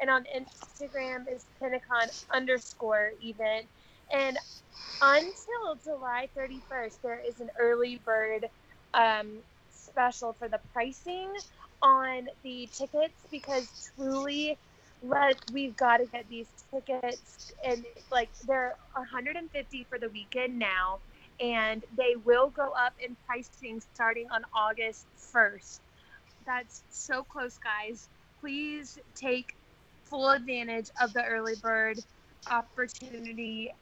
and 0.00 0.10
on 0.10 0.24
Instagram 0.24 1.26
it's 1.28 1.46
Pentacon 1.60 2.10
underscore 2.30 3.12
event. 3.22 3.66
And 4.12 4.36
until 5.00 5.76
July 5.84 6.28
31st, 6.36 7.00
there 7.02 7.20
is 7.20 7.40
an 7.40 7.50
early 7.58 7.96
bird 8.04 8.46
um, 8.94 9.28
special 9.70 10.32
for 10.32 10.48
the 10.48 10.60
pricing 10.72 11.30
on 11.82 12.28
the 12.42 12.68
tickets 12.72 13.14
because 13.30 13.90
truly 13.96 14.58
let 15.02 15.36
we've 15.52 15.76
got 15.76 15.98
to 15.98 16.06
get 16.06 16.28
these 16.28 16.48
tickets 16.72 17.52
and 17.64 17.84
like 18.10 18.28
they're 18.46 18.74
150 18.94 19.86
for 19.88 19.98
the 19.98 20.08
weekend 20.08 20.58
now 20.58 20.98
and 21.40 21.84
they 21.96 22.16
will 22.24 22.50
go 22.50 22.72
up 22.76 22.94
in 22.98 23.16
pricing 23.26 23.80
starting 23.94 24.26
on 24.30 24.42
August 24.54 25.06
1st. 25.32 25.80
That's 26.46 26.82
so 26.90 27.22
close 27.22 27.58
guys. 27.58 28.08
Please 28.40 28.98
take 29.14 29.54
full 30.02 30.30
advantage 30.30 30.90
of 31.00 31.12
the 31.12 31.24
early 31.24 31.54
bird 31.56 31.98
opportunity 32.50 33.72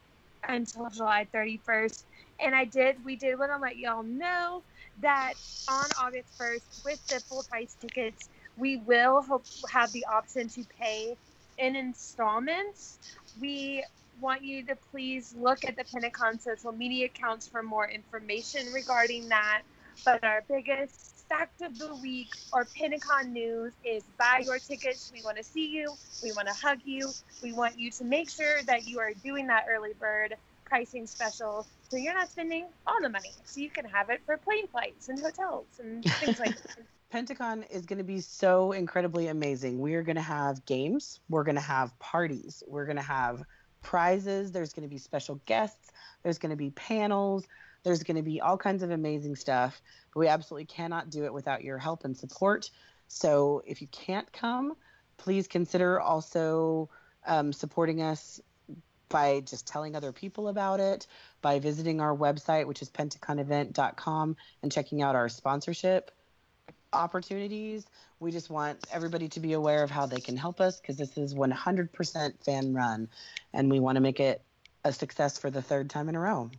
until 0.49 0.91
July 0.91 1.27
31st. 1.33 2.05
And 2.41 2.55
I 2.55 2.65
did 2.65 3.03
we 3.05 3.17
did 3.17 3.39
want 3.39 3.53
to 3.53 3.59
let 3.59 3.79
y'all 3.79 4.03
know 4.03 4.63
that 5.01 5.35
on 5.69 5.87
August 6.01 6.39
1st, 6.39 6.85
with 6.85 7.07
the 7.09 7.21
full 7.21 7.43
price 7.45 7.77
tickets, 7.81 8.29
we 8.57 8.79
will 8.79 9.23
hope, 9.23 9.45
have 9.71 9.93
the 9.93 10.07
option 10.07 10.49
to 10.49 10.65
pay 10.79 11.17
in 11.59 11.77
installments. 11.77 12.99
We 13.41 13.85
want 14.21 14.43
you 14.43 14.65
to 14.65 14.77
please 14.91 15.35
look 15.39 15.65
at 15.65 15.77
the 15.77 15.85
Pentacon 15.85 16.41
social 16.41 16.73
media 16.73 17.07
accounts 17.07 17.47
for 17.47 17.63
more 17.63 17.89
information 17.89 18.73
regarding 18.73 19.29
that. 19.29 19.63
But 20.05 20.25
our 20.25 20.45
biggest 20.49 21.27
fact 21.29 21.61
of 21.63 21.79
the 21.79 21.95
week 21.97 22.29
or 22.53 22.65
Pentacon 22.65 23.33
news 23.33 23.73
is 23.85 24.03
buy 24.19 24.43
your 24.45 24.59
tickets. 24.59 25.11
We 25.13 25.23
want 25.23 25.37
to 25.39 25.45
see 25.45 25.67
you. 25.67 25.95
We 26.23 26.33
want 26.33 26.49
to 26.49 26.55
hug 26.55 26.79
you. 26.85 27.11
We 27.43 27.53
want 27.53 27.79
you 27.79 27.91
to 27.93 28.05
make 28.05 28.31
sure 28.31 28.63
that 28.67 28.87
you 28.87 29.01
are 29.01 29.13
doing 29.25 29.47
that 29.49 29.67
early 29.69 29.95
bird 29.95 30.37
pricing 30.65 31.07
special 31.07 31.67
so 31.89 31.97
you're 31.97 32.15
not 32.15 32.31
spending 32.31 32.67
all 32.87 33.01
the 33.01 33.09
money. 33.09 33.33
So 33.45 33.61
you 33.61 33.71
can 33.71 33.85
have 33.85 34.11
it 34.11 34.21
for 34.27 34.37
plane 34.37 34.67
flights 34.69 35.09
and 35.09 35.19
hotels 35.19 35.67
and 35.79 36.05
things 36.05 36.41
like 36.41 36.57
that. 36.63 36.79
Pentacon 37.11 37.63
is 37.71 37.87
going 37.87 37.99
to 37.99 38.05
be 38.05 38.21
so 38.21 38.73
incredibly 38.73 39.29
amazing. 39.29 39.79
We 39.79 39.95
are 39.95 40.03
going 40.03 40.17
to 40.17 40.23
have 40.23 40.65
games, 40.67 41.21
we're 41.29 41.45
going 41.45 41.55
to 41.55 41.61
have 41.61 41.97
parties, 42.01 42.65
we're 42.67 42.85
going 42.85 42.97
to 42.97 43.03
have 43.03 43.45
prizes, 43.81 44.51
there's 44.51 44.73
going 44.73 44.83
to 44.83 44.93
be 44.93 44.99
special 44.99 45.41
guests, 45.47 45.93
there's 46.25 46.39
going 46.39 46.51
to 46.51 46.57
be 46.57 46.71
panels, 46.71 47.47
there's 47.85 48.03
going 48.03 48.17
to 48.17 48.23
be 48.23 48.41
all 48.41 48.59
kinds 48.59 48.83
of 48.83 48.91
amazing 48.91 49.37
stuff. 49.37 49.81
But 50.13 50.21
we 50.21 50.29
absolutely 50.29 50.67
cannot 50.67 51.11
do 51.11 51.25
it 51.25 51.33
without 51.33 51.63
your 51.63 51.79
help 51.79 52.05
and 52.05 52.17
support. 52.17 52.71
So 53.07 53.63
if 53.65 53.81
you 53.81 53.87
can't 53.89 54.31
come, 54.33 54.75
please 55.17 55.47
consider 55.47 56.01
also 56.01 56.91
um, 57.27 57.53
supporting 57.53 58.03
us 58.03 58.41
by 59.09 59.41
just 59.41 59.67
telling 59.67 59.95
other 59.95 60.13
people 60.13 60.49
about 60.49 60.81
it, 60.81 61.07
by 61.43 61.59
visiting 61.59 62.01
our 62.01 62.15
website, 62.15 62.67
which 62.67 62.83
is 62.83 62.91
pentaconevent.com, 62.91 64.37
and 64.63 64.73
checking 64.73 65.03
out 65.03 65.15
our 65.15 65.29
sponsorship 65.29 66.11
opportunities. 66.93 67.87
We 68.21 68.31
just 68.31 68.51
want 68.51 68.85
everybody 68.91 69.29
to 69.29 69.41
be 69.41 69.53
aware 69.53 69.83
of 69.83 69.91
how 69.91 70.07
they 70.07 70.21
can 70.21 70.37
help 70.37 70.61
us 70.61 70.81
because 70.81 70.97
this 70.97 71.19
is 71.19 71.35
100% 71.35 72.45
fan 72.45 72.75
run, 72.75 73.09
and 73.53 73.71
we 73.71 73.81
want 73.81 73.97
to 73.97 74.01
make 74.01 74.21
it 74.21 74.43
a 74.85 74.93
success 74.93 75.39
for 75.39 75.51
the 75.51 75.63
third 75.63 75.91
time 75.91 76.09
in 76.09 76.15
a 76.15 76.21
row. 76.21 76.51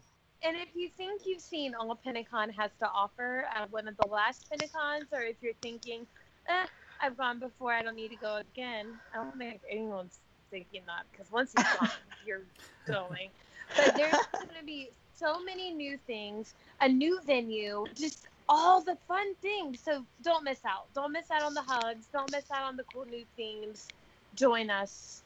And 0.43 0.55
if 0.55 0.69
you 0.75 0.89
think 0.89 1.23
you've 1.25 1.41
seen 1.41 1.73
all 1.73 1.95
Pentacon 1.95 2.51
has 2.51 2.71
to 2.79 2.88
offer 2.88 3.45
at 3.53 3.71
one 3.71 3.88
of 3.88 3.97
the 3.97 4.07
last 4.07 4.49
Pentacons, 4.49 5.07
or 5.12 5.21
if 5.21 5.36
you're 5.41 5.53
thinking, 5.62 6.05
eh, 6.47 6.65
I've 7.01 7.17
gone 7.17 7.39
before, 7.39 7.73
I 7.73 7.81
don't 7.81 7.95
need 7.95 8.10
to 8.10 8.17
go 8.17 8.38
again, 8.38 8.88
I 9.13 9.17
don't 9.17 9.38
think 9.38 9.62
anyone's 9.69 10.19
thinking 10.49 10.81
that 10.88 11.03
because 11.12 11.31
once 11.31 11.53
you've 11.57 11.79
gone, 11.79 11.89
you're 12.25 12.41
going. 12.88 13.29
But 13.75 13.95
there's 13.95 14.12
going 14.33 14.47
to 14.60 14.65
be 14.65 14.89
so 15.15 15.43
many 15.43 15.73
new 15.73 15.97
things, 16.07 16.53
a 16.81 16.88
new 16.88 17.19
venue, 17.25 17.86
just 17.95 18.27
all 18.49 18.81
the 18.81 18.97
fun 19.07 19.36
things. 19.36 19.79
So 19.79 20.05
don't 20.23 20.43
miss 20.43 20.63
out. 20.65 20.86
Don't 20.93 21.12
miss 21.12 21.29
out 21.31 21.43
on 21.43 21.53
the 21.53 21.63
hugs. 21.63 22.07
Don't 22.12 22.31
miss 22.31 22.49
out 22.51 22.63
on 22.63 22.77
the 22.77 22.83
cool 22.93 23.05
new 23.05 23.25
themes. 23.36 23.88
Join 24.36 24.69
us. 24.69 25.23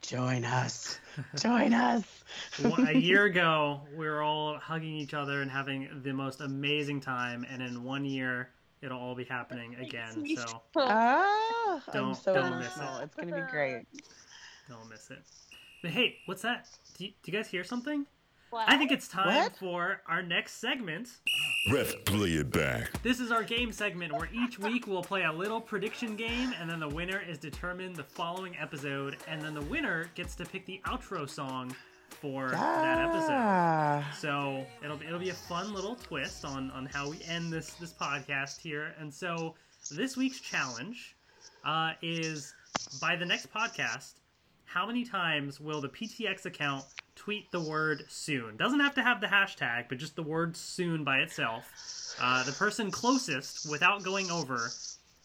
Join 0.00 0.44
us. 0.44 0.98
Join 1.36 1.72
us. 1.72 2.04
One- 2.60 2.88
a 2.88 2.98
year 2.98 3.24
ago, 3.24 3.82
we 3.96 4.06
were 4.06 4.22
all 4.22 4.58
hugging 4.58 4.96
each 4.96 5.14
other 5.14 5.42
and 5.42 5.50
having 5.50 5.88
the 6.02 6.12
most 6.12 6.40
amazing 6.40 7.00
time, 7.00 7.46
and 7.48 7.62
in 7.62 7.84
one 7.84 8.04
year, 8.04 8.50
it'll 8.80 8.98
all 8.98 9.14
be 9.14 9.24
happening 9.24 9.76
again. 9.76 10.26
So 10.36 10.62
ah, 10.76 11.80
I'm 11.86 11.92
Don't- 11.92 12.14
so 12.16 12.34
don't 12.34 12.58
miss 12.58 12.76
it. 12.76 12.82
It's 13.02 13.14
going 13.14 13.28
to 13.28 13.34
be 13.34 13.50
great. 13.50 13.84
Don't 14.68 14.88
miss 14.88 15.10
it. 15.10 15.18
But 15.82 15.90
hey, 15.92 16.16
what's 16.26 16.42
that? 16.42 16.68
Do 16.96 17.04
you, 17.06 17.10
do 17.22 17.30
you 17.32 17.38
guys 17.38 17.48
hear 17.48 17.64
something? 17.64 18.06
What? 18.50 18.68
I 18.68 18.76
think 18.76 18.92
it's 18.92 19.08
time 19.08 19.34
What? 19.34 19.56
for 19.56 20.02
our 20.06 20.22
next 20.22 20.60
segment. 20.60 21.08
Ref, 21.72 21.94
play 22.04 22.28
it 22.32 22.50
back. 22.52 23.02
This 23.02 23.18
is 23.18 23.32
our 23.32 23.42
game 23.42 23.72
segment 23.72 24.12
where 24.12 24.28
each 24.32 24.58
week 24.58 24.86
we'll 24.86 25.02
play 25.02 25.22
a 25.24 25.32
little 25.32 25.58
prediction 25.60 26.16
game, 26.16 26.52
and 26.60 26.68
then 26.68 26.78
the 26.78 26.88
winner 26.88 27.22
is 27.26 27.38
determined 27.38 27.96
the 27.96 28.04
following 28.04 28.54
episode, 28.58 29.16
and 29.26 29.40
then 29.40 29.54
the 29.54 29.62
winner 29.62 30.10
gets 30.14 30.34
to 30.36 30.44
pick 30.44 30.66
the 30.66 30.82
outro 30.84 31.28
song 31.28 31.74
for 32.10 32.50
that 32.50 32.98
episode. 32.98 33.30
Ah, 33.32 34.14
So 34.20 34.66
it'll 34.84 34.98
be, 34.98 35.06
it'll 35.06 35.18
be 35.18 35.30
a 35.30 35.34
fun 35.34 35.72
little 35.72 35.94
twist 35.96 36.44
on 36.44 36.70
on 36.72 36.84
how 36.86 37.08
we 37.10 37.20
end 37.26 37.50
this 37.50 37.72
this 37.74 37.94
podcast 37.94 38.60
here. 38.60 38.94
And 39.00 39.12
so 39.12 39.54
this 39.90 40.14
week's 40.18 40.40
challenge 40.40 41.16
uh, 41.64 41.92
is 42.02 42.52
by 43.00 43.16
the 43.16 43.24
next 43.24 43.50
podcast. 43.52 44.12
How 44.72 44.86
many 44.86 45.04
times 45.04 45.60
will 45.60 45.82
the 45.82 45.88
PTX 45.90 46.46
account 46.46 46.84
tweet 47.14 47.52
the 47.52 47.60
word 47.60 48.04
soon? 48.08 48.56
Doesn't 48.56 48.80
have 48.80 48.94
to 48.94 49.02
have 49.02 49.20
the 49.20 49.26
hashtag, 49.26 49.84
but 49.90 49.98
just 49.98 50.16
the 50.16 50.22
word 50.22 50.56
soon 50.56 51.04
by 51.04 51.18
itself. 51.18 51.70
Uh, 52.18 52.42
the 52.44 52.52
person 52.52 52.90
closest 52.90 53.70
without 53.70 54.02
going 54.02 54.30
over 54.30 54.70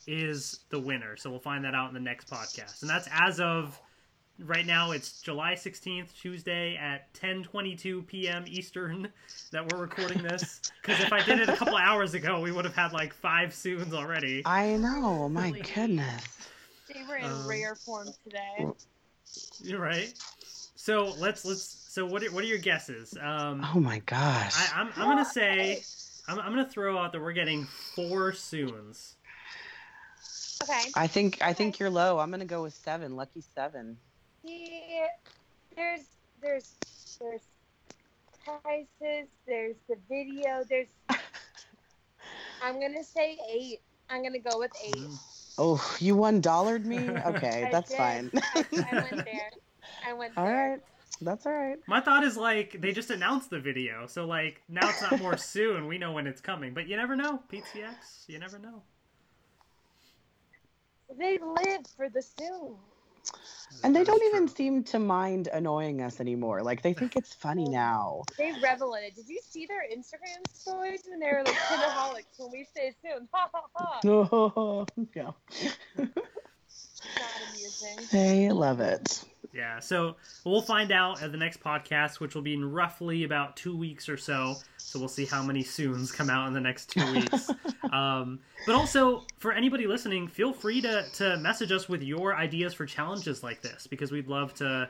is 0.05 0.59
the 0.69 0.77
winner. 0.79 1.15
So 1.15 1.29
we'll 1.29 1.39
find 1.39 1.63
that 1.63 1.73
out 1.73 1.87
in 1.87 1.93
the 1.93 1.99
next 2.01 2.29
podcast. 2.29 2.81
And 2.81 2.89
that's 2.89 3.07
as 3.09 3.39
of 3.39 3.79
right 4.37 4.65
now 4.65 4.91
it's 4.91 5.21
July 5.21 5.53
16th, 5.53 6.09
Tuesday 6.19 6.75
at 6.75 7.13
10:22 7.13 8.05
p.m. 8.05 8.43
Eastern 8.47 9.07
that 9.51 9.71
we're 9.71 9.79
recording 9.79 10.23
this 10.23 10.59
cuz 10.83 10.99
if 10.99 11.13
I 11.13 11.23
did 11.23 11.39
it 11.39 11.47
a 11.47 11.55
couple 11.55 11.77
hours 11.77 12.15
ago, 12.15 12.41
we 12.41 12.51
would 12.51 12.65
have 12.65 12.75
had 12.75 12.91
like 12.91 13.13
5 13.13 13.55
soons 13.55 13.93
already. 13.93 14.41
I 14.45 14.75
know. 14.75 15.29
My 15.29 15.51
goodness. 15.51 16.21
They 16.93 17.03
were 17.07 17.15
in 17.15 17.25
Um, 17.31 17.47
rare 17.47 17.75
form 17.75 18.09
today. 18.25 18.67
You're 19.61 19.81
right. 19.81 20.13
So, 20.75 21.13
let's 21.17 21.43
let's 21.45 21.61
so 21.89 22.05
what 22.05 22.23
are, 22.23 22.31
what 22.31 22.43
are 22.43 22.47
your 22.47 22.59
guesses? 22.59 23.17
Um 23.19 23.65
Oh 23.73 23.79
my 23.79 23.99
gosh. 24.05 24.53
I, 24.55 24.81
I'm, 24.81 24.89
I'm 24.95 25.09
gonna 25.09 25.25
say 25.25 25.81
I'm, 26.27 26.39
I'm 26.39 26.51
gonna 26.51 26.69
throw 26.69 26.97
out 26.97 27.11
that 27.13 27.21
we're 27.21 27.33
getting 27.33 27.65
four 27.95 28.33
soons. 28.33 29.15
Okay. 30.63 30.89
I 30.95 31.07
think 31.07 31.39
I 31.41 31.53
think 31.53 31.79
you're 31.79 31.89
low. 31.89 32.19
I'm 32.19 32.31
gonna 32.31 32.45
go 32.45 32.63
with 32.63 32.73
seven. 32.73 33.15
Lucky 33.15 33.43
seven. 33.55 33.97
See, 34.45 35.01
there's 35.75 36.01
there's 36.41 36.73
there's 37.19 37.41
prices. 38.43 39.27
There's 39.45 39.75
the 39.87 39.95
video. 40.09 40.63
There's. 40.69 40.87
I'm 42.63 42.79
gonna 42.79 43.03
say 43.03 43.37
eight. 43.51 43.79
I'm 44.09 44.23
gonna 44.23 44.39
go 44.39 44.59
with 44.59 44.71
eight. 44.83 45.07
Oh, 45.57 45.83
you 45.99 46.15
one 46.15 46.39
dollared 46.41 46.85
me. 46.85 47.09
Okay, 47.25 47.65
I 47.67 47.71
that's 47.71 47.89
did. 47.89 47.97
fine. 47.97 48.31
I, 48.55 48.65
I 48.91 48.95
went 49.11 49.25
there. 49.25 49.49
I 50.07 50.13
went 50.13 50.33
all 50.37 50.45
there. 50.45 50.69
right, 50.71 50.79
that's 51.21 51.45
all 51.45 51.53
right. 51.53 51.77
My 51.87 51.99
thought 51.99 52.23
is 52.23 52.37
like 52.37 52.79
they 52.79 52.91
just 52.91 53.09
announced 53.09 53.49
the 53.49 53.59
video, 53.59 54.05
so 54.07 54.25
like 54.25 54.61
now 54.69 54.89
it's 54.89 55.01
not 55.01 55.19
more 55.19 55.37
soon. 55.53 55.87
We 55.87 55.97
know 55.97 56.11
when 56.11 56.27
it's 56.27 56.41
coming, 56.41 56.73
but 56.73 56.87
you 56.87 56.95
never 56.97 57.15
know. 57.15 57.41
PTX, 57.51 58.27
you 58.27 58.39
never 58.39 58.59
know. 58.59 58.81
They 61.17 61.37
live 61.39 61.87
for 61.95 62.09
the 62.09 62.21
soon. 62.21 62.75
And 63.83 63.95
they 63.95 64.03
don't 64.03 64.21
is 64.21 64.33
even 64.33 64.47
seem 64.47 64.83
to 64.85 64.99
mind 64.99 65.49
annoying 65.51 66.01
us 66.01 66.19
anymore. 66.19 66.63
Like 66.63 66.81
they 66.81 66.93
think 66.93 67.15
it's 67.15 67.33
funny 67.33 67.67
now. 67.69 68.23
They 68.37 68.53
revel 68.61 68.95
in 68.95 69.03
it. 69.03 69.15
Did 69.15 69.27
you 69.27 69.39
see 69.47 69.65
their 69.65 69.83
Instagram 69.83 70.45
stories 70.51 71.03
when 71.07 71.19
they 71.19 71.27
were 71.27 71.43
like 71.45 71.55
Pentaholics 71.55 72.37
when 72.37 72.51
we 72.51 72.65
say 72.75 72.93
soon? 73.01 73.27
Ha 73.33 73.49
ha 73.53 73.61
ha. 73.75 73.99
Oh, 74.05 74.85
yeah. 75.15 75.31
Not 75.97 77.31
amusing. 77.51 78.07
They 78.11 78.49
love 78.49 78.79
it. 78.79 79.23
Yeah, 79.57 79.79
so 79.79 80.17
we'll 80.45 80.61
find 80.61 80.91
out 80.91 81.23
at 81.23 81.31
the 81.31 81.37
next 81.37 81.61
podcast, 81.61 82.19
which 82.19 82.35
will 82.35 82.43
be 82.43 82.53
in 82.53 82.71
roughly 82.71 83.23
about 83.23 83.57
two 83.57 83.75
weeks 83.75 84.07
or 84.07 84.15
so. 84.15 84.53
So 84.77 84.99
we'll 84.99 85.07
see 85.07 85.25
how 85.25 85.41
many 85.41 85.63
soons 85.63 86.11
come 86.11 86.29
out 86.29 86.47
in 86.47 86.53
the 86.53 86.61
next 86.61 86.91
two 86.91 87.11
weeks. 87.11 87.49
um, 87.91 88.39
but 88.67 88.75
also, 88.75 89.23
for 89.39 89.51
anybody 89.51 89.87
listening, 89.87 90.27
feel 90.27 90.53
free 90.53 90.79
to, 90.81 91.03
to 91.13 91.37
message 91.37 91.71
us 91.71 91.89
with 91.89 92.03
your 92.03 92.35
ideas 92.35 92.75
for 92.75 92.85
challenges 92.85 93.41
like 93.41 93.63
this 93.63 93.87
because 93.87 94.11
we'd 94.11 94.27
love 94.27 94.53
to 94.55 94.87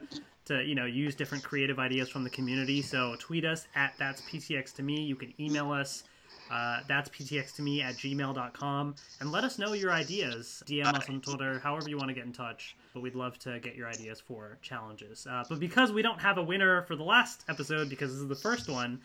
to 0.47 0.63
you 0.63 0.75
know 0.75 0.85
use 0.85 1.15
different 1.15 1.43
creative 1.43 1.79
ideas 1.79 2.09
from 2.09 2.25
the 2.25 2.29
community. 2.29 2.81
So 2.81 3.15
tweet 3.19 3.45
us 3.45 3.67
at 3.75 3.93
that's 3.97 4.21
PTX 4.23 4.73
to 4.75 4.83
me. 4.83 5.01
You 5.01 5.15
can 5.15 5.33
email 5.39 5.71
us. 5.71 6.03
Uh, 6.51 6.79
that's 6.87 7.09
ptx 7.09 7.55
to 7.55 7.61
me 7.61 7.81
at 7.81 7.95
gmail.com 7.95 8.95
and 9.19 9.31
let 9.31 9.43
us 9.43 9.57
know 9.59 9.73
your 9.73 9.91
ideas. 9.91 10.63
Dm 10.65 10.85
us 10.85 11.09
on 11.09 11.21
twitter 11.21 11.59
however 11.59 11.89
you 11.89 11.97
want 11.97 12.09
to 12.09 12.13
get 12.13 12.25
in 12.25 12.33
touch. 12.33 12.75
But 12.93 13.01
we'd 13.01 13.15
love 13.15 13.37
to 13.39 13.59
get 13.59 13.75
your 13.75 13.87
ideas 13.87 14.19
for 14.19 14.57
challenges. 14.61 15.27
Uh, 15.29 15.43
but 15.49 15.59
because 15.59 15.91
we 15.91 16.01
don't 16.01 16.19
have 16.21 16.37
a 16.37 16.43
winner 16.43 16.83
for 16.83 16.95
the 16.95 17.03
last 17.03 17.43
episode 17.49 17.89
because 17.89 18.11
this 18.11 18.21
is 18.21 18.27
the 18.27 18.35
first 18.35 18.69
one 18.69 18.99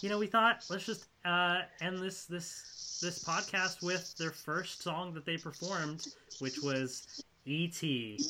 you 0.00 0.08
know 0.08 0.18
we 0.18 0.26
thought 0.26 0.64
let's 0.70 0.84
just 0.86 1.06
uh, 1.24 1.60
end 1.80 1.98
this 1.98 2.24
this 2.24 2.98
this 3.00 3.22
podcast 3.24 3.82
with 3.82 4.14
their 4.16 4.32
first 4.32 4.82
song 4.82 5.14
that 5.14 5.24
they 5.24 5.36
performed 5.36 6.04
which 6.40 6.58
was 6.62 7.22
E 7.46 7.70
et 7.70 8.20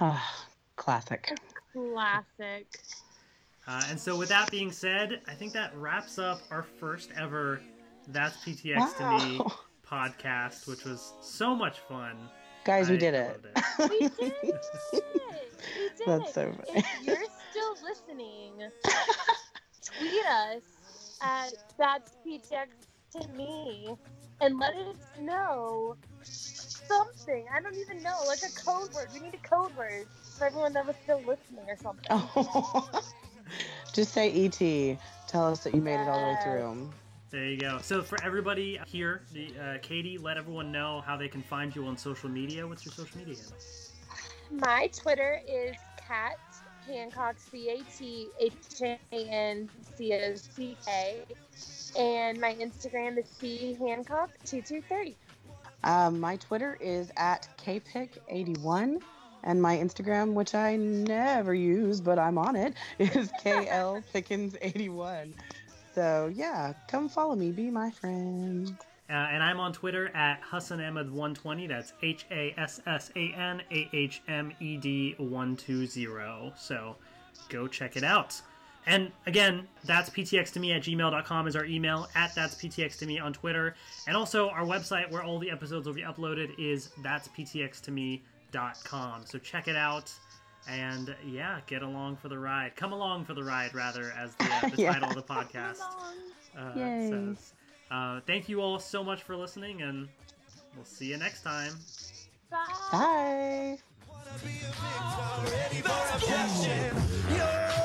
Ah, 0.00 0.44
classic. 0.76 1.30
Classic. 1.72 2.66
uh, 3.66 3.82
and 3.88 3.98
so 3.98 4.18
with 4.18 4.28
that 4.28 4.50
being 4.50 4.70
said 4.70 5.20
i 5.28 5.32
think 5.32 5.52
that 5.54 5.74
wraps 5.76 6.18
up 6.18 6.42
our 6.50 6.62
first 6.62 7.10
ever 7.16 7.60
that's 8.08 8.36
ptx 8.38 8.96
to 8.98 9.26
me 9.26 9.40
podcast, 9.86 10.66
which 10.66 10.84
was 10.84 11.12
so 11.20 11.54
much 11.54 11.78
fun. 11.80 12.16
Guys, 12.64 12.88
we 12.88 12.96
did 12.96 13.14
it. 13.14 13.40
loved 13.78 13.90
We 13.90 13.98
did 14.00 14.12
it. 14.18 14.34
We 14.92 14.98
did 15.00 16.06
That's 16.06 16.30
it. 16.30 16.34
so 16.34 16.52
funny. 16.52 16.78
If 16.78 16.86
you're 17.02 17.16
still 17.50 17.76
listening, 17.84 18.70
tweet 19.84 20.26
us 20.26 20.62
at 21.20 21.52
that's 21.78 22.12
PTX 22.26 22.68
to 23.20 23.28
me 23.36 23.94
and 24.40 24.58
let 24.58 24.74
us 24.74 24.96
know 25.20 25.96
something. 26.22 27.44
I 27.54 27.60
don't 27.60 27.76
even 27.76 28.02
know, 28.02 28.18
like 28.26 28.42
a 28.42 28.64
code 28.64 28.92
word. 28.94 29.08
We 29.12 29.20
need 29.20 29.34
a 29.34 29.48
code 29.48 29.76
word 29.76 30.06
for 30.38 30.46
everyone 30.46 30.72
that 30.72 30.86
was 30.86 30.96
still 31.02 31.18
listening 31.18 31.68
or 31.68 31.76
something. 31.76 32.06
Oh. 32.10 32.88
Just 33.92 34.12
say 34.12 34.30
ET. 34.32 34.98
Tell 35.28 35.48
us 35.48 35.64
that 35.64 35.74
you 35.74 35.82
made 35.82 36.00
it 36.00 36.08
all 36.08 36.18
the 36.18 36.26
way 36.26 36.36
through. 36.42 36.90
There 37.32 37.46
you 37.46 37.56
go. 37.56 37.78
So 37.80 38.02
for 38.02 38.22
everybody 38.22 38.78
here, 38.86 39.22
the, 39.32 39.54
uh, 39.58 39.78
Katie, 39.80 40.18
let 40.18 40.36
everyone 40.36 40.70
know 40.70 41.02
how 41.06 41.16
they 41.16 41.28
can 41.28 41.42
find 41.42 41.74
you 41.74 41.86
on 41.86 41.96
social 41.96 42.28
media. 42.28 42.68
What's 42.68 42.84
your 42.84 42.92
social 42.92 43.18
media? 43.18 43.36
My 44.50 44.90
Twitter 44.92 45.40
is 45.48 45.74
Cat 45.96 46.36
Hancock 46.86 47.36
C 47.38 47.70
A 47.70 47.82
T 47.96 48.28
H 48.38 48.52
A 48.82 48.98
N 49.14 49.70
C 49.96 50.12
O 50.12 50.34
C 50.34 50.76
K, 50.84 51.24
and 51.98 52.38
my 52.38 52.54
Instagram 52.56 53.16
is 53.16 53.24
C 53.30 53.78
Hancock 53.80 54.28
two 54.44 54.60
two 54.60 54.82
three. 54.82 55.16
Um, 55.84 56.20
my 56.20 56.36
Twitter 56.36 56.76
is 56.82 57.10
at 57.16 57.48
kpick81, 57.64 59.00
and 59.44 59.62
my 59.62 59.78
Instagram, 59.78 60.34
which 60.34 60.54
I 60.54 60.76
never 60.76 61.54
use, 61.54 62.02
but 62.02 62.18
I'm 62.18 62.36
on 62.36 62.56
it, 62.56 62.74
is 62.98 63.32
klpickens81. 63.42 65.32
So 65.94 66.30
yeah, 66.34 66.72
come 66.88 67.08
follow 67.08 67.36
me, 67.36 67.50
be 67.52 67.70
my 67.70 67.90
friend. 67.90 68.76
Uh, 69.10 69.12
and 69.12 69.42
I'm 69.42 69.60
on 69.60 69.72
Twitter 69.72 70.08
at 70.16 70.40
Hassan 70.42 70.78
Ahmed120. 70.78 71.68
That's 71.68 71.92
H 72.02 72.24
A 72.30 72.54
S 72.56 72.80
S 72.86 73.10
A 73.14 73.32
N 73.34 73.60
A 73.70 73.88
H 73.92 74.22
M 74.26 74.52
E 74.60 74.78
D 74.78 75.14
120. 75.18 76.52
So 76.56 76.96
go 77.50 77.66
check 77.66 77.96
it 77.96 78.04
out. 78.04 78.40
And 78.86 79.12
again, 79.26 79.68
that's 79.84 80.10
ptx 80.10 80.52
to 80.54 80.60
me 80.60 80.72
at 80.72 80.82
gmail.com 80.82 81.46
is 81.46 81.54
our 81.54 81.64
email, 81.64 82.08
at 82.16 82.34
that's 82.34 82.54
ptx 82.56 82.98
to 82.98 83.06
me 83.06 83.18
on 83.18 83.32
Twitter. 83.32 83.76
And 84.08 84.16
also 84.16 84.48
our 84.48 84.64
website 84.64 85.10
where 85.10 85.22
all 85.22 85.38
the 85.38 85.50
episodes 85.50 85.86
will 85.86 85.94
be 85.94 86.02
uploaded 86.02 86.58
is 86.58 86.90
that's 87.02 87.28
ptx 87.28 87.80
to 87.82 87.90
me.com. 87.90 89.22
So 89.24 89.38
check 89.38 89.68
it 89.68 89.76
out. 89.76 90.12
And 90.68 91.14
yeah, 91.26 91.60
get 91.66 91.82
along 91.82 92.16
for 92.16 92.28
the 92.28 92.38
ride. 92.38 92.76
Come 92.76 92.92
along 92.92 93.24
for 93.24 93.34
the 93.34 93.42
ride, 93.42 93.74
rather, 93.74 94.12
as 94.18 94.34
the, 94.36 94.44
uh, 94.44 94.70
the 94.76 94.82
Yeah. 94.82 94.92
title 94.92 95.08
of 95.08 95.14
the 95.16 95.22
podcast 95.22 95.80
uh, 96.56 96.74
says. 97.10 97.52
Uh, 97.90 98.20
thank 98.26 98.48
you 98.48 98.60
all 98.60 98.78
so 98.78 99.02
much 99.04 99.22
for 99.22 99.36
listening, 99.36 99.82
and 99.82 100.08
we'll 100.76 100.84
see 100.84 101.06
you 101.06 101.16
next 101.16 101.42
time. 101.42 101.74
Bye. 102.50 103.78
Bye. 107.48 107.81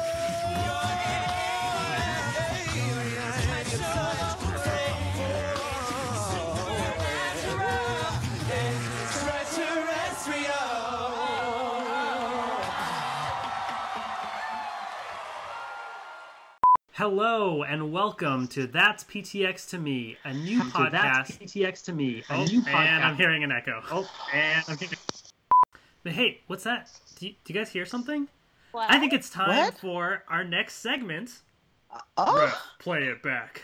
Hello 17.09 17.63
and 17.63 17.93
welcome 17.93 18.49
to 18.49 18.67
That's 18.67 19.05
PTX 19.05 19.69
to 19.69 19.77
Me, 19.77 20.17
a 20.25 20.33
new 20.33 20.59
podcast. 20.59 20.91
That's 20.91 21.31
PTX 21.37 21.85
to 21.85 21.93
me. 21.93 22.21
A 22.29 22.33
Oh, 22.33 22.43
new 22.43 22.61
and 22.67 23.01
I'm 23.01 23.15
hearing 23.15 23.45
an 23.45 23.51
echo. 23.53 23.81
Oh, 23.89 24.11
and 24.33 24.61
I'm 24.67 24.77
hearing. 24.77 24.93
But 26.03 26.11
hey, 26.11 26.41
what's 26.47 26.65
that? 26.65 26.91
Do 27.17 27.27
you, 27.27 27.35
do 27.45 27.53
you 27.53 27.59
guys 27.61 27.69
hear 27.69 27.85
something? 27.85 28.27
What? 28.73 28.91
I 28.91 28.99
think 28.99 29.13
it's 29.13 29.29
time 29.29 29.47
What? 29.57 29.77
for 29.77 30.25
our 30.27 30.43
next 30.43 30.79
segment. 30.79 31.31
Oh, 32.17 32.41
Ref, 32.41 32.61
play 32.79 33.03
it 33.03 33.23
back. 33.23 33.61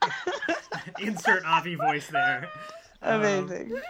Insert 1.00 1.44
Avi 1.44 1.74
voice 1.74 2.06
there. 2.06 2.48
Um, 3.02 3.18
amazing. 3.20 3.80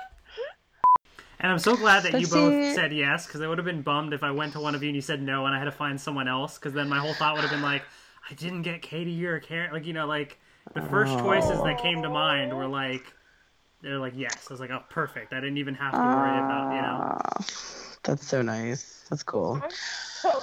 And 1.41 1.53
I'm 1.53 1.59
so 1.59 1.77
glad 1.77 2.03
that 2.05 2.13
you 2.13 2.21
Let's 2.21 2.31
both 2.33 2.51
see. 2.55 2.75
said 2.75 2.95
yes, 2.95 3.27
because 3.27 3.43
I 3.43 3.47
would 3.47 3.59
have 3.59 3.67
been 3.67 3.83
bummed 3.83 4.15
if 4.15 4.23
I 4.23 4.31
went 4.31 4.55
to 4.55 4.61
one 4.61 4.75
of 4.75 4.83
you 4.83 4.89
and 4.89 4.97
you 4.97 5.03
said 5.03 5.21
no, 5.21 5.45
and 5.45 5.55
I 5.55 5.59
had 5.59 5.67
to 5.67 5.71
find 5.71 6.01
someone 6.01 6.29
else. 6.29 6.57
Because 6.57 6.73
then 6.73 6.89
my 6.89 6.99
whole 6.99 7.13
thought 7.13 7.35
would 7.35 7.43
have 7.43 7.51
been 7.51 7.61
like, 7.61 7.83
I 8.29 8.35
didn't 8.35 8.63
get 8.63 8.83
Katie 8.83 9.25
or 9.27 9.39
Karen. 9.41 9.73
Like 9.73 9.87
you 9.87 9.93
know, 9.93 10.07
like 10.07 10.39
the 10.75 10.81
first 10.83 11.19
choices 11.19 11.63
that 11.63 11.81
came 11.81 12.03
to 12.03 12.09
mind 12.09 12.57
were 12.57 12.67
like, 12.67 13.13
they're 13.83 13.99
like 13.99 14.15
yes. 14.17 14.47
I 14.49 14.53
was 14.53 14.61
like, 14.61 14.71
oh, 14.71 14.83
perfect. 14.91 15.33
I 15.33 15.37
didn't 15.37 15.59
even 15.59 15.75
have 15.75 15.95
to 15.95 15.99
worry 15.99 16.39
about 16.39 16.75
you 16.75 16.83
know. 16.83 16.99
Ah, 17.03 17.45
that's 18.03 18.27
so 18.27 18.43
nice. 18.43 19.05
That's 19.09 19.23
cool. 19.23 19.61
I'm 19.63 19.71
so 19.71 20.41